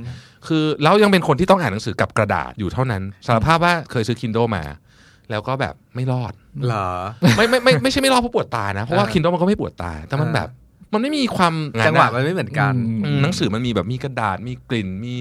[0.48, 4.64] คือแล้วยังเป็นคนที่ต้องอ่านหนังสือกับกระดาษอยู่เท่านั้นสารภาพว่าเคยซื้อ Kindle มา
[5.32, 6.34] แล้วก็แบบไม่รอด
[6.66, 6.90] เหรอ
[7.38, 10.50] ไม่ไม่ไม่ไม่ใช่ไม่รอดเพราะปวดตานะ เพราะว่าอ่า Kindle มันก็ไม่ปวดตา แต่มันอ่าแบบ
[10.94, 11.54] มันไม่มีความ
[11.86, 15.14] จังหวะนมันไม่เหมือนกันอืมอืมหนังสือมันมีแบบมีกระดาษมีกลิ่นมี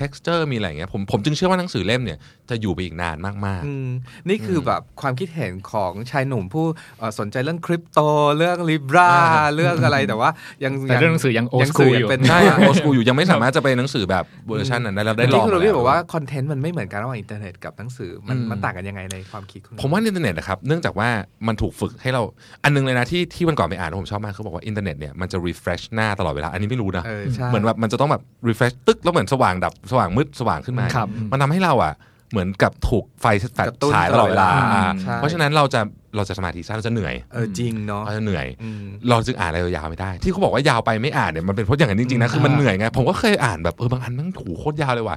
[0.00, 2.18] texture มีอะไรอย่างเงี้ยผมผมจึงเชื่อว่าหนังสือเล่มเนี่ย
[2.50, 3.88] จะอยู่ไปอีกนานมากอืม
[4.28, 6.66] นี่คือแบบความคิดเห็นของชายหนุ่มผู้
[6.98, 7.98] เอ่อสนใจเรื่องคริปโต
[8.36, 9.10] เรื่องลิบรา
[9.54, 10.30] เรื่องอะไรแต่ว่า
[10.64, 21.08] ยังแต่เรื่องหนังสือยัง old ยัง school สื่อยู่เป็นๆใช่โอสกูอยู่ยังไม่สามารถจะไปหนังสือแบบเวอร์ชันนั้นได้เราได้ลที่องคุณโรมาบี้แล้วบอกว่าcontent มันไม่เหมือนกันระหว่างอินเทอร์เน็ตกับหนังสือมันอืมมันต่างกันยังไงในความคิดคุณผมว่าอินเทอร์เน็ตนะครับเนื่องจากว่า
[21.46, 22.22] มันถูกฝึกให้เรา
[22.64, 31.94] อันนึงเลยนะที่ที่วันก่อนไปอ่านแล้วผมชอบมากเขาบอกว่าอินเทอร์เน็ตเนี่ยมันจะ refresh หน้าตลอดเวลาอันนี้ไม่รู้นะเออใช่เหมือนแบบมันจะต้องแบบ refresh ตึ๊กแล้วเหมือนสว่างดับสว่างมืดสว่างขึ้นมา ครับ มันทำให้เราอะ
[32.30, 35.80] เหมือนกับถูกไฟแฟลชกระตุ้นฉายตลอดเวลา ตลอดเวลาอ่าใช่ เพราะฉะนั้นเราจะ
[36.16, 45.16] เราจะสมาธิสั้นเราจะเหนื่อยเออจริงเนาะเราจะเหนื่อย อืม เราจึงอ่านอะไรยาวๆไม่ได้ ที่เขาบอกว่ายาวไปไม่อ่านเนี่ยมันเป็นเพราะอย่างนั้นจริงๆนะคือมันเหนื่อยไงผมก็เคยอ่านแบบเออบางอันมันถูโคตรยาวเลยว่ะ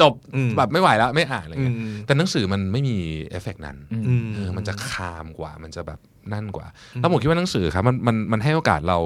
[0.00, 2.96] จบอืม แบบไม่ไหวแล้วไม่อ่านอะไรอืเงี้ยม แต่หนังสือมันไม่มี
[3.30, 5.98] เอฟเฟกต์นั้นอืม เออมันจะคามกว่ามันจะแบบ
[6.32, 6.66] นั่นกว่า
[7.00, 8.98] แล้วผมคิดว่าหนังสือครับมันมันมันให้โอกาสเรา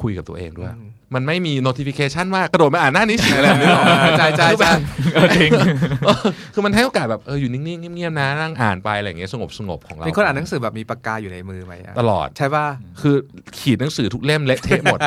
[0.00, 0.76] คุยกับตัวเองด้วยมั
[1.18, 3.84] นไม่มี notification ว่ากระโดดมาอ่านหน้านี้สิอะไรแบบนี้หรอก
[4.18, 4.78] ใช่ใช่คือแบใช่บ
[6.06, 6.16] เออ
[6.54, 12.66] คือมันให้โอกาสแบบเอออยู่นิ่งๆเงียบๆนะนั่งอ่านไปอะไรอย่างเงี้ยสงบสงบๆของเราเป็นคนอ่านหนังสือแบบมีปากกาอยู่ในมือไหมอะตลอดใช่ป่ะ
[13.00, 13.16] คือ
[13.58, 14.98] ขีดหนังสือทุกเล่มเละเทะหมด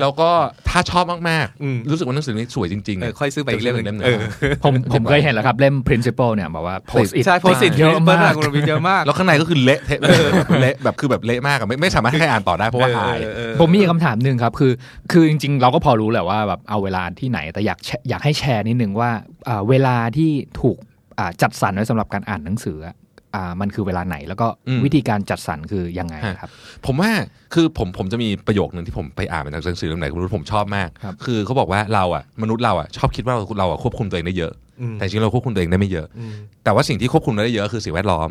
[0.00, 0.30] แล้วก็
[0.68, 4.20] ถ้าชอบมากอืมๆรู้สึกว่าหนังสือนี้สวยจริงๆเออค่อยซื้อไปอีกเล่มหนึ่งเล่มหนึ่งเออ
[4.64, 14.72] ผมผมเคยเห็นแล้วครับเล่ม principle เนี่ยบอกว่า post it ใช่โพสิตเยอะมากคุณโรบี้เยอะมาก แล้วข้างในก็คือเละเทะเลยแบบเละแบบคือแบบเละมากอะไม่ไม่สามารถให้ใครอ่านต่อได้เพราะว่าอายเออเออผมมีคำถามหนึ่งครับคือ
[15.12, 19.10] คือจริงๆ เราก็พอรู้แหละว่าแบบเอาเวลาที่ไหนแต่อยากแชอยากให้แชร์นิดนึงว่า
[19.48, 20.30] อ่าเวลาที่
[20.60, 20.76] ถูก
[21.18, 22.96] อ่าจัดสรรไว้สำหรับการอ่านหนังสืออะ
[23.34, 26.50] อ่ามันคือเวลาไหนแล้วก็อืมวิธีการจัดสรรคือยังไงครับ
[26.86, 27.10] ผมว่า
[27.54, 36.32] คือผมผมจะมีประโยคนึงที่ผมไปอ่านมาจากหนังสือเล่มไหนคุณรู้ผมชอบมากครับคือเขาบอกว่าเราอะมนุษย์เราอะชอบคิดว่าเราเราอะควบคุมตัวเองได้เยอะอืมแต่จริงๆเราควบคุมตัวเองได้ไม่เยอะอืม
[36.64, 38.28] แต่ว่าสิ่งที่ควบคุมได้เยอะคือสิ่งแวดล้อม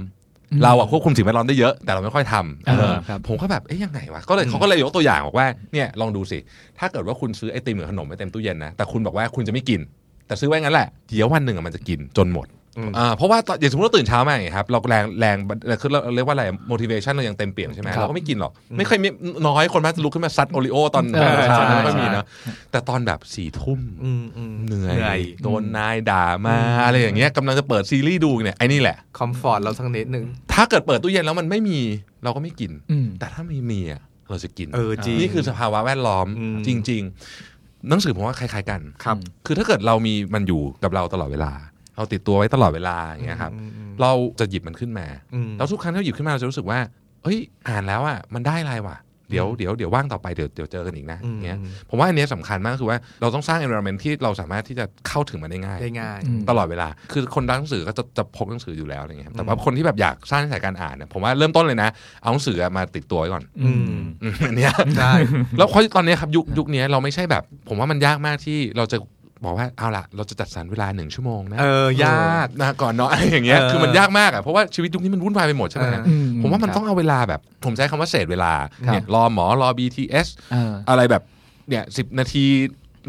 [0.63, 6.39] เราอะควบคุมสิ่งแวดล้อมได้เยอะแต่เราไม่ค่อยทำเออเออครับผมก็แบบเอ๊ยยังไงวะก็เลยเขาก็เลยยกตัวอย่างบอกว่าเนี่ยลองดูสิ
[6.79, 9.79] ถ้าเกิดว่าคุณซื้อไอติมหรือขนมไว้เต็มตู้เย็นนะแต่คุณบอกว่าคุณจะไม่กิน
[10.27, 15.37] แต่ซื้อไว้งั้นแหละเดี๋ยววันหนึ่งอะมันจะกินจนหมด อืมอ่าเพราะว่าตอนอย่างสมมติเราตื่นเช้ามาอย่างเงี้ยครับเราแรงแรง
[15.81, 19.07] คือเราเรียกว่าอะไร motivation เรายังเต็มเปี่ยมใช่ไหมครับเราก็ไม่กินหรอก ไม่เคยมี
[19.47, 22.25] น้อยคนมากจะลุกขึ้นมาซัดโอริโอตอนเออเช้าใช่ไม่ค่อยมีใช่นะ
[22.71, 31.79] แต่ตอนแบบสี่ทุ่มอืมอืมเหนื่เหนื่ออยยโดนนายด่ามาอะไรอย่างเงี้ยกำลังจะเปิดซีรีส์ดูเนี่ยไอ้นี่แหละคอมฟอร์ตเราสักนิดนึงถ้าเกิดเปิดตู้เย็นแล้วมันไม่มี
[32.23, 41.51] เราก็ไม่กินอืมแต่ถ้ามีมีอะเราจะกินเออจริงนี่คือสภาวะแวดล้อมอืมจริง ๆ หนังสือผมว่าคล้ายๆกันครับ คือถ้าเกิดเรามีมันอยู่กับเราตลอดเวลา
[41.97, 46.79] เราติดตัวไว้ตลอดเวลาอย่างเงี้ยครับอืมอืมเราจะหยิบมันขึ้นมาอืมแล้วทุกครั้งที่เราหยิบขึ้นมาเราจะรู้สึกว่า
[47.23, 48.97] เอ้ยอ่านแล้วอะมันได้อะไรว่ะ
[49.31, 61.89] เดี๋ยวเดี๋ยวเดี๋ยวว่างต่อไปเดี๋ยวเดี๋ยวเจอกันอีกนะอืมอย่างเงี้ยผมว่าอันเนี้ยสำคัญมากคือว่าเราต้องสร้าง environment ที่เราสามารถที่จะเข้าถึงมันได้ง่ายได้ง่ายอืมตลอดเวลา คือคนรักหนังสือก็จะจะพกหนังสืออยู่แล้วอะไรเงี้ยครับแต่ว่าคนที่แบบอยากสร้างนิสัยการอ่านเนี่ยผมว่าเริ่มต้นเลยนะ
[62.21, 63.83] เอาหนังสือมาติดตัวไว้ก่อนอืม
[64.23, 65.11] อืมอันเนี้ยใช่
[65.57, 68.97] แล้วเพราะตอนเนี้ยครับยุคยุคเนี้ยเราไม่ใช่แบบ ผมว่ามันยากมากที่เราจะ
[69.43, 71.65] บอกว่าเอาล่ะ เราจะจัดสรรเวลาหนึ่งชั่วโมงนะเอ
[71.99, 78.53] อยากนะก่อนเนาะอะไรอย่างเงี้ยเออคือมันยากมากอะเพราะว่าชีวิตยุคนี้มันวุ่นวายไปหมดใช่ไหมฮะเอออืผมว่ามันครับต้องเอาเวลาแบบ ผมใช้คำว่าเศษเวลา
[78.87, 81.23] ครับเนี่ยรอหมอรอ BTS เอออะไรแบบ
[81.69, 82.45] เนี่ยสิบนาที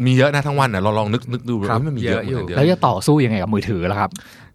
[0.05, 4.09] มีเยอะนะทั้งวันอะเราลองนึกนึกดูครับว่ามันมีเยอะเยอะอยู่เหมือนกันเยอะแล้วจะต่อสู้ยังไงกับมือถือล่ะครับ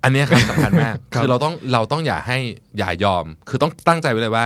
[0.04, 2.38] อันเนี้ยครับสำคัญมาก คือเราต้องเราต้องอย่าให้
[2.78, 4.44] อย่ายอม คือต้องตั้งใจไว้เลยว่า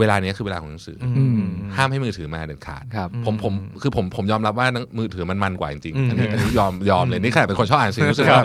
[0.00, 1.40] เวลาเนี้ยคือเวลาของหนังสือออืม
[1.76, 8.44] ห้ามให้มือถือมาเด็ดขาดครับผมผมคือผมผมยอมรับว่าหนังมือถือมันมันกว่าจริงอืมๆอันนี้อันนี้ยอมยอมเลยนี่ขนาดเป็นคนชอบอ่านหนังสือรู้สึกว่า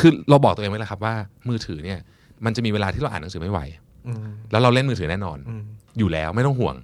[0.00, 1.14] คือเราบอกตัวเองไว้แล้วครับว่า
[1.48, 1.98] มือถือเนี่ย
[2.44, 3.60] มันจะมีเวลาที่เราอ่านหนังสือไม่ไหว
[4.06, 4.18] อืม
[4.50, 5.62] แล้วเราเล่นมือถือแน่นอนอืม
[5.98, 6.76] อยู่แล้วไม่ต้องห่วง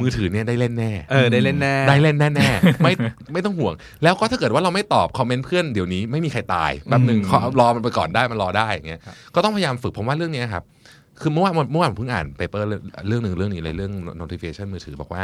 [0.00, 2.92] มือถือเนี่ยได้เล่นแน่เออได้เล่นแน่ ได้เล่นแน่ๆไม่
[3.32, 9.00] ไม่ต้องห่วง แล้วก็ถ้าเกิดว่าเราไม่ตอบคอมเมนต์เพื่อนเดี๋ยวนี้ไม่มีใครตายแป๊บหนึ่งอืมขอรอมันไปก่อนได้มันรอได้อย่างเงี้ย
[9.34, 10.62] ก็ต้องพยายามฝึกผมว่าเรื่องเนี้ยครับ
[11.20, 15.22] คือเมื่อวานเมื่อวานผมเพิ่งอ่านเปเปอร์เรื่องหนึ่งเรื่องนี้เลยเรื่อง notification มือถือบอกว่า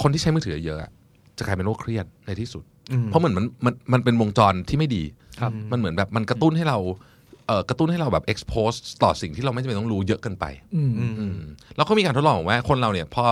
[0.00, 0.90] คนที่ใช้มือถือเยอะอะ
[1.38, 5.02] จะกลายเป็นโรคเครียดในที่สุดอืมเพราะเหมือนมันมันมันเป็นวงจรที่ไม่ดี
[5.40, 6.78] ครับมันเหมือนแบบมันกระตุ้นให้เรา
[7.46, 10.44] เอ่อกระตุ้นให้เราแบบ expose ต่อสิ่งที่เราไม่จำเป็นต้องรู้เยอะเกินไป
[10.74, 11.32] อืมอืมอืม
[11.76, 13.24] แล้วก็มีการทดลองบอกว่าคนเราเนี่ย พอ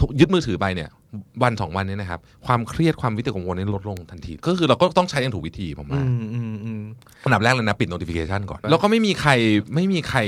[0.00, 0.90] ถูกยึดมือถือไปเนี่ย
[1.42, 6.80] วันสองวันเนี่ยนะครับ ความเครียดความวิตกกังวลเนี่ยลดลงทันที ก็คือเราก็ต้องใช้อย่างถูกวิธีผมอืว่ามอืมอืม
[7.24, 9.30] อันดับแรกเลยนะ ปิด notification ก่อน แล้วก็ไม่มีใคร
[9.74, 10.18] ไม่มีใคร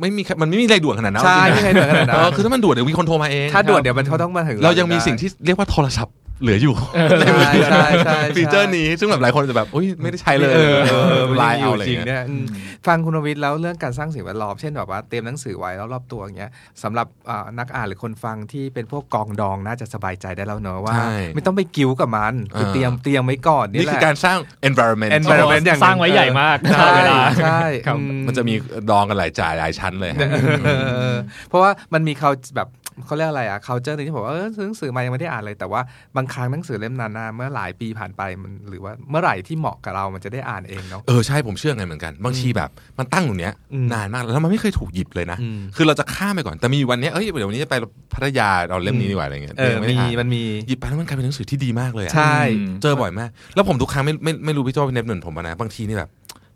[0.00, 6.74] ไม่มีใครมันไม่มีอะไรด่วนขนาดนั้นใช่จริงๆไม่ใช่ด่วนขนาดนั้นเออคือถ้ามันด่วนเดี๋ยวมีคนโทรมาเองถ้าด่วนเดี๋ยวมันเขาต้องมาถึงเรายังมีสิ่งที่เรียกว่าโทรศัพท์ เหลืออยู่
[7.22, 12.44] ใช่ใช่ใช่ฟีเจอร์นี้ซึ่งแบบหลายคนจะแบบอุ้ยไม่ได้ใช้เลยเออเออไลน์อเอายู่อะไรจริงเงี้ยเนี่ยอืม
[12.86, 16.50] ฟังคุณวิทย์แล้วเรื่องการสร้างสิ่งแวดล้อมเช่นแบบว่าเตรียมหนังสือไว้แล้วรอบตัวอย่างเงี้ย
[16.82, 24.38] สำหรับอ่านักอ่านหรือคนฟังที่เป็นพวกกองดองน่าจะสบายใจได้แล้วเนอะว่าใช่ไม่ต้องไปกิ้วกับมันคือเออเตรียมเตรียมไว้ก่อนนี่นี่แหคือละการสร้าง
[24.68, 28.54] environment environment อย่างหนึ่สร้างไว้ใหญ่มากใช่เวลาใช่ครับอืมันจะมี
[28.90, 30.28] ดองกันหลายจ่ายหลายชั้นเลยฮะ
[30.64, 30.70] เอ
[31.12, 31.16] อ
[31.48, 32.68] เพราะว่ามันมีเขาแบบ
[33.06, 35.80] เขาเรียกอะไรอะ culture หนึงที่บอกว่าเออซื้อหนังสือมายังไม่ได้อ่านเลย แต่ว่า
[36.16, 47.76] บางครั้งหนังสือเล่มนั้นนะเมื่อหลายปีผ่านไปมันหรือว่าเมื่อไหร่ที่เหมาะกับเรามันจะได้อ่านเองเนาะเออใช่ผมเชื่อไงเหมือนกัน บางทีแบบมันตั้งอยู่เนี้ยอืมนานมากแล้วมันไม่เคยถูกหยิบเลยนะอืมคือเราจะข้ามไปก่อนแต่มีวันเนี้ยเอ้ยเดี๋ยววันนี้จะไป
[48.14, 52.38] พัทยาเอาเล่มนี้ดีกว่าอะไรเงี้ยเออยังไได้มีอ่านมันมีหยิบไปแล้วมันกลายเป็นหนังสือที่ดีมากเลยอะใช่
[52.82, 56.10] เจอบ่อยมาก แล้วผมทุกครั้งไม่ไม่ไม่รู้พี่โจ้พี่เนบเหมือนผมอะนะบางทีนี่แบบ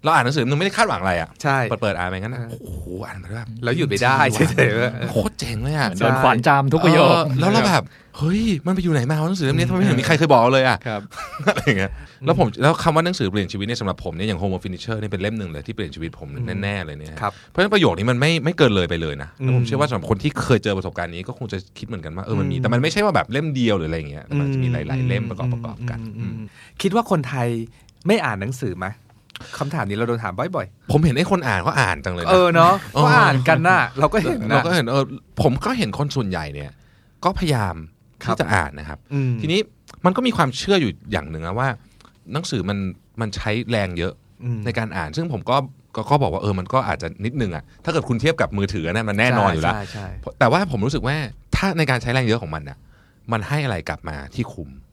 [0.07, 7.85] เราอ่านหนังสือมันไม่ได้คาดหวังอะไรอะใช่เปิดเปิดอ่านไปงั้นนะเออโอ้โหอ่านมาแบบแล้วหยุดไม่ได้เฉยๆว่าโคตรเจ๋งเลยอะโดนขวานจามทุกประโยคเออแล้วเราแบบ
[8.19, 11.01] เฮ้ยมันไปอยู่ไหนมาวะหนังสือเล่มนี้ทำไมไม่เห็นมีใครเคยบอกเราเลยอะครับ
[11.49, 11.93] อะไรอย่างเงี้ย
[12.27, 16.29] แล้วผมแล้วคำว่าหนังสือเปลี่ยนชีวิตเนี่ยสำหรับผมเนี่ยอย่าง Home of Furniture เนี่ยเป็นเล่มหนึ่งเลยที่เปลี่ยนชีวิตผม
[16.63, 26.35] แน่ๆเลยเนี่ยครับเพราะฉะนั้นประโยคนี้มันไม่ไม่เกินเลยไปเลยนะแล้วผมอืมเชื่อว่าสำหรับคนที่เคยเจอประสบการณ์นี้ก็คงจะคิดเหมือนกันว่าเออมันมีอืมแต่มันไม่ใช่ว่าแบบเล่มเดียวหรืออะไรอย่างเงี้ยแต่มันจะมีหลาย ๆ เล่มประกอบประกอบกันมอืม
[26.83, 27.49] คิดว่าคนไทย
[28.07, 28.87] ไม่อ่านหนังสือไหม
[29.59, 35.05] คำถามนี้เราโดนถามบ่อยผมเห็นไอ้คนอ่านก็อ่านจังเลยๆนะเออเนาะเออก็อ่านกันน่ะ เราก็เห็นเรานะก็เห็นเออ
[35.43, 36.71] ผมก็เห็นคนส่วนใหญ่เนี่ย
[37.25, 37.75] ก็พยายาม
[38.25, 39.61] ครับที่จะอ่านนะครับอืมทีนี้
[40.05, 41.69] มันก็มีความเชื่ออยู่อย่างหนึ่งนะว่า
[42.33, 42.79] หนังสือมัน
[43.21, 44.13] มันใช้แรงเยอะ
[44.45, 45.57] อืมในการอ่าน ซึ่งผมก็
[45.97, 50.07] ก็ก็บอกว่าเออมันก็อาจจะนิดนึงอะถ้าเกิดคุณเทียบกับมือถือนะมันแน่นอนอยู่แล้วใช่ใช่
[50.39, 51.17] แต่ว่าผมรู้สึกว่า
[51.57, 52.79] ถ้าในการใช้แรงเยอะของมันน่ะ
[53.33, 54.86] มันให้อะไรกลับมาที่คุ้มอืม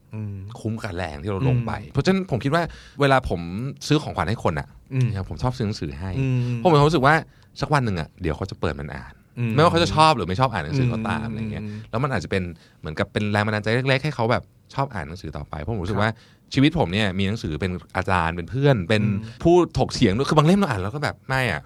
[0.60, 2.64] คุ้มกับแรงที่เราลงไปอืมเพราะฉะนั้นผมคิดว่า
[3.02, 3.42] เวลาผม
[3.88, 7.16] ซื้อของขวัญให้คนอะอืมนะครับผมชอบซื้อหนังสือให้อืมผมมีความรู้สึกว่า
[7.62, 12.44] สักวันหนึ่งอะเดี๋ยวเขาจะเปิดมันอ่านอืไม่ว่าเขาจะชอบหรือไม่ชอบอ่านหนังสือก็ตามอืมอะไรเงี้ยอืมแล้วมันอาจจะเป็น
[12.80, 14.44] เหมือนกับเป็นแรงบันดาลใจเล็กๆให้เขาแบบ
[14.74, 16.10] ชอบอ่านหนังสือต่อไปเพราะผมรู้สึกว่า
[16.54, 21.62] ชีวิตผมเนี่ยมีหนังสือเป็นอาจารย์เป็นเพื่อน เป็นอืมผู้ถกเถียงด้วยคือบางเล่มเราอ่านแล้วก็แบบไม่อะ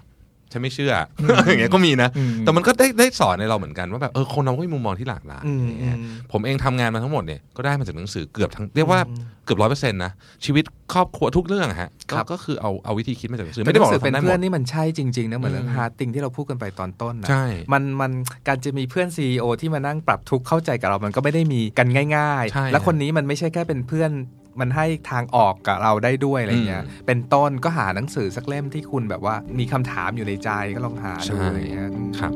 [0.51, 0.99] ฉันไม่เชื่ออ
[1.47, 8.99] อย่างเงี้ยก็มีนะอืมแต่มันก็ได้ได้สอนในเราเหมือนกันว่าแบบเออคนเราก็มีมุมมองที่หลากหลายอืมอย่างเงี้ยอืมผมเองทำงานมาทั้งหมดเนี่ยก็ได้มาจากหนังสือเกือบทั้งเรียกว่า
[9.45, 10.11] เกือบร้อยเปอร์เซ็นต์นะ
[10.45, 18.11] ชีวิตครอบครัวทุกเรื่องอะฮะก็ครับก็คือเอาเอาวิธีคิดมาจากหนังสือไม่ไม่ได้ได้บบออกกเป็นเราทำได้หมเพื่อนดนี่มันใช่จริงๆนะเหมือนเรื่องอืมฮาร์ดติงที่เราพูดกันไปตอนต้นนะใช่มันมัน
[18.47, 21.87] การจะมีเพื่อนซีอที่มานั่งปรับทุกข์เข้าใจกับเรามันก็ไม่ได้มีกัน
[22.17, 24.11] ง่ายใช่ๆและคนนี้มันไม่ใช่แค่เป็นเพื่อน
[24.59, 31.83] มันให้ทางออกกับเราได้ด้วยอะไรเงี้ยอืมเป็นต้นก็หาหนังสือสักเล่มที่คุณแบบว่ามีคำถามอยู่ในใจก็ลองหาดูอะไรเงี้ย
[32.19, 32.33] ครับ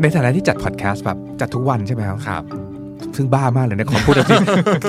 [0.00, 2.44] ในฐานะที่จัดพอดแคสต์แบบจัดทุกวันใช่ไหมครับครับ
[3.16, 4.44] ซึ่งบ้ามากเลยนะขอพูดจริง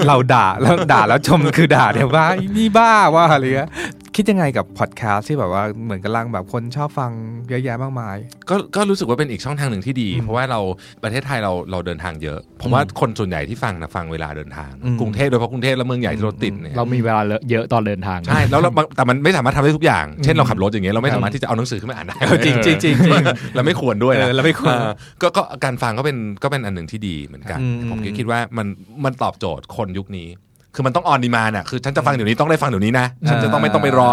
[0.07, 3.69] เราด่าแล้วด่าแล้วชมคือด่าเนี่ยว่าอีนี่บ้าว่าอะไรเงี้ย
[4.18, 7.11] คิดยังไงกับพอดแคสต์ที่แบบว่าเหมือนกำลังแบบคนชอบฟัง
[7.49, 8.18] เยอะแยะมากมาย
[8.49, 10.59] ก็ก็รู้สึกว่าเป็นอีกช่องทางหนึ่งที่ดีอืมเพราะว่าเรา
[11.03, 23.24] ประเทศไทยเราเราเดินทางเยอะ ผมว่าคนส่วนใหญ่ที่ฟังนะฟังเวลาเดินทางอืมกรุงเทพโดยเฉพาะกรุงเทพและเมืองใหญ่ที่รถติดเนี่ยเรามีเวลาเยอะตอนเดินทางใช่แล้วเราบางแต่มันไม่สามารถทำได้ทุกอย่าง เช่นเราขับรถอย่างเงี้ยเราไม่สามารถที่จะเอาหนังสือขึ้นมาอ่านได้เออจริงจริงจริงจริง
[23.55, 24.91] เราไม่ควรด้วยเอนะอเราไม่ควรเออ
[25.22, 28.68] ก็ก็การฟังก็เป็นก็เป็นอันหนึ่งที่ดีเหมือนกันอืมผมก็คิดว่ามัน
[29.05, 30.28] มันตอบโจทย์คนยุคนี้
[30.76, 34.09] คือมันต้องออนดีมาน่ะคือฉันจะฟังเดี๋ยวนี้ต้องได้ฟังเดี๋ยวนี้นะฉันจะต้องไม่ต้องไปรอ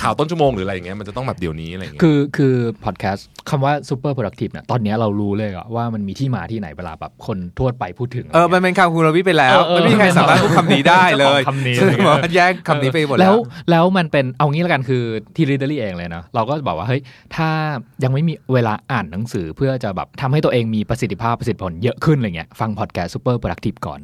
[0.00, 13.38] ข่าวต้นชั่วโมงหรืออะไรอย่างเงี้ยมันจะต้องแบบเดี๋ยวนี้อะไรอย่างเงี้ยคือคือพอดแคสต์คำว่า super productive เนี่ยตอนเนี้ยเรารู้เลยอะว่ามันมีที่มาที่ไหนเวลาแบบคนทั่วไปพูดถึงเออมันเป็นคำคุณรวิทย์ไปแล้วเออเออไม่มีใครสามารถพูดคำนี้ได้เลยคำนี้ซึ่งมันแย่งคำนี้ไปหมดแล้ว
[13.70, 15.02] แล้วแล้วมันเป็นเอางี้แล้วกันคือ
[15.36, 17.00] ที่ Readery เองเลยนะเราก็บอกว่าเฮ้ย
[17.36, 17.48] ถ้า
[18.04, 24.00] ยังไม่มีเวลาอ่านหนังสือเพื่อจะแบบทำให้ตัวเองมีประสิทธิภาพประสิทธิผลเยอะขึ้นอะไรเงี้ยฟังพอดแคสต์ Super Productive ก่อน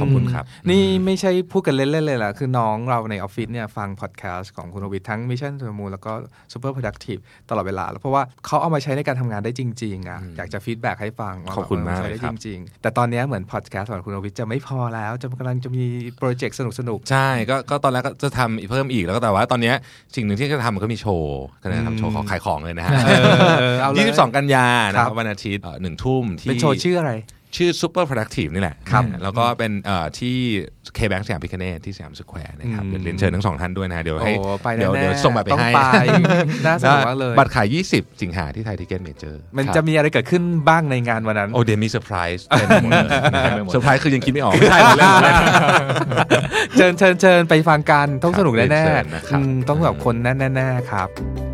[0.00, 6.12] ขอบคุณครับ นี่ไม่ใช่พูดกันเล่นๆเลยล่ะ คือน้องเราในออฟฟิศเนี่ยฟังพอดแคสต์ของคุณรวิทย์ทั้ง Mission to the Moon แล้วก็
[6.52, 7.20] Super Productive
[7.50, 15.84] ตลอดเวลา แล้วเพราะว่าเขาเอามาใช้ในการทำงานได้จริง ๆอะอยากจะ feedback ให้ฟังว่าใช้ได้จริงๆขอบคุณมากเลยได้ครับแต่ตอนเนี้ยเหมือนพอดแคสต์ของคุณรวิทย์จะไม่พอแล้วจะกำลังจะมี
[16.18, 19.74] โปรเจกต์สนุกใช่ก็ก็ตอนแรกก็จะทำอีกเพิ่มอีกแล้วก็แต่ว่าตอนเนี้ย
[20.14, 27.12] สิ่งหนึ่งที่จะทำมันก็มีโชว์ก็เลยทำโชว์ขอขายของเลยนะฮะๆเออเอาเลยยี่สิบสองกันยานะคครัรับบวันอาทิตย์เอ่อหนึ่งทุ่มที่เป็นโชว์ชื่ออะไร
[27.56, 30.36] ชื่อ super productive นี่แหละครับนะแล้วก็เป็นเอ่อที่
[30.96, 35.80] K-Bank สยามพิคเนตที่สยามสแควร์นะครับอืมเดี๋ยวเรียนเชิญทั้งสองท่านด้วยนะฮะเดี๋ยวให้โอ้ไปแน่ๆเดี๋ยวเดี๋ยวส่งบัตรไปต้องให้ไป
[36.66, 45.36] น่าสนุกมากเลยบัตรขาย 20 สิงหาที่ Thai Ticket Major มันครับจะมีอะไรเกิดขึ้นบ้างในงานวันนั้น โอ้เดี๋ยวมีเซอร์ไพรส์เต็มไปหมดเลยนะฮะเต็มไปหมดเซอร์ไพรส์คือยังคิดไม่ออกไม่ใช่เราเล่นเล่น
[46.76, 51.53] เชิญเชิญเชิญไปฟังกันต้องสนุกครับแน่เรียนเชิญนะครับๆอืมต้องแบบคนแน่ๆๆครับ